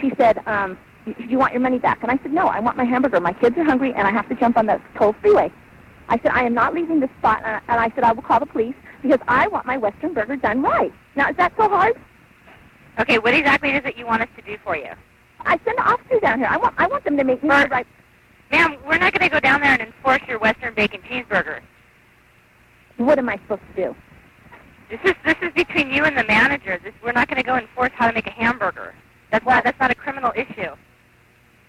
[0.00, 2.02] she said, um, do you want your money back?
[2.02, 3.20] And I said, no, I want my hamburger.
[3.20, 5.52] My kids are hungry and I have to jump on the toll freeway.
[6.08, 7.42] I said, I am not leaving this spot.
[7.44, 10.62] And I said, I will call the police because I want my Western burger done
[10.62, 10.92] right.
[11.14, 11.96] Now, is that so hard?
[12.98, 14.90] Okay, what exactly is it you want us to do for you?
[15.40, 16.48] I send officers down here.
[16.48, 17.86] I want, I want them to make me the right.
[18.50, 21.60] Ma'am, we're not going to go down there and enforce your Western bacon cheeseburger.
[22.96, 23.96] What am I supposed to do?
[24.88, 26.78] This is this is between you and the manager.
[26.82, 28.94] This, we're not going to go enforce how to make a hamburger.
[29.44, 30.74] That's not that's not a criminal issue.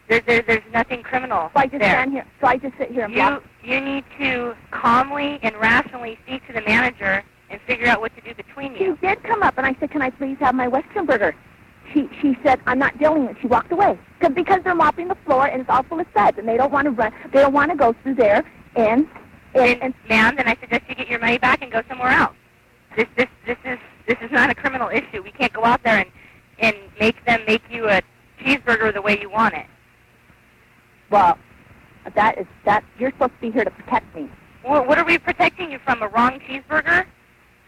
[0.09, 1.91] There, there, there's nothing criminal So I just there.
[1.91, 2.25] stand here.
[2.39, 3.43] So I just sit here You block.
[3.63, 8.21] you need to calmly and rationally speak to the manager and figure out what to
[8.21, 8.97] do between you.
[9.01, 11.35] She did come up and I said, can I please have my Western burger?
[11.93, 13.41] She she said, I'm not dealing with it.
[13.41, 13.99] She walked away.
[14.21, 16.71] Cause, because they're mopping the floor and it's all full of suds and they don't
[16.71, 17.11] want to run.
[17.33, 18.43] They don't want to go through there
[18.75, 19.07] and
[19.55, 22.35] And, and ma'am, then I suggest you get your money back and go somewhere else.
[22.95, 25.21] This this this is this is not a criminal issue.
[25.21, 26.09] We can't go out there and
[26.59, 28.01] and make them make you a
[28.39, 29.65] cheeseburger the way you want it.
[31.09, 31.37] Well,
[32.15, 34.29] that is that you're supposed to be here to protect me.
[34.63, 36.01] Well, what are we protecting you from?
[36.01, 37.05] A wrong cheeseburger?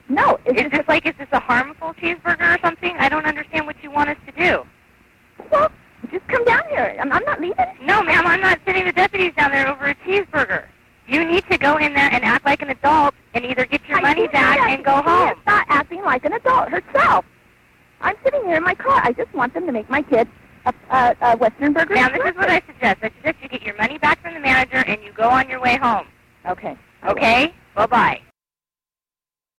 [0.10, 2.96] No, it's Is this like is this a harmful cheeseburger or something?
[2.98, 4.66] I don't understand what you want us to do.
[5.52, 5.72] Well,
[6.12, 6.98] just come down here.
[7.00, 7.58] I'm, I'm not leaving.
[7.82, 10.66] No, ma'am, I'm not sending the deputies down there over a cheeseburger.
[11.08, 14.00] You need to go in there and act like an adult and either get your
[14.00, 15.30] I money back and go home.
[15.30, 17.26] has Not acting like an adult herself.
[18.02, 19.02] I'm sitting here in my car.
[19.04, 20.28] I just want them to make my kid
[20.66, 21.96] a, a, a Western burger.
[21.96, 23.00] Now, this is what I suggest.
[23.04, 25.62] I suggest you get your money back from the manager and you go on your
[25.62, 26.08] way home.
[26.48, 26.78] Okay.
[27.06, 27.54] Okay?
[27.76, 28.22] Bye bye.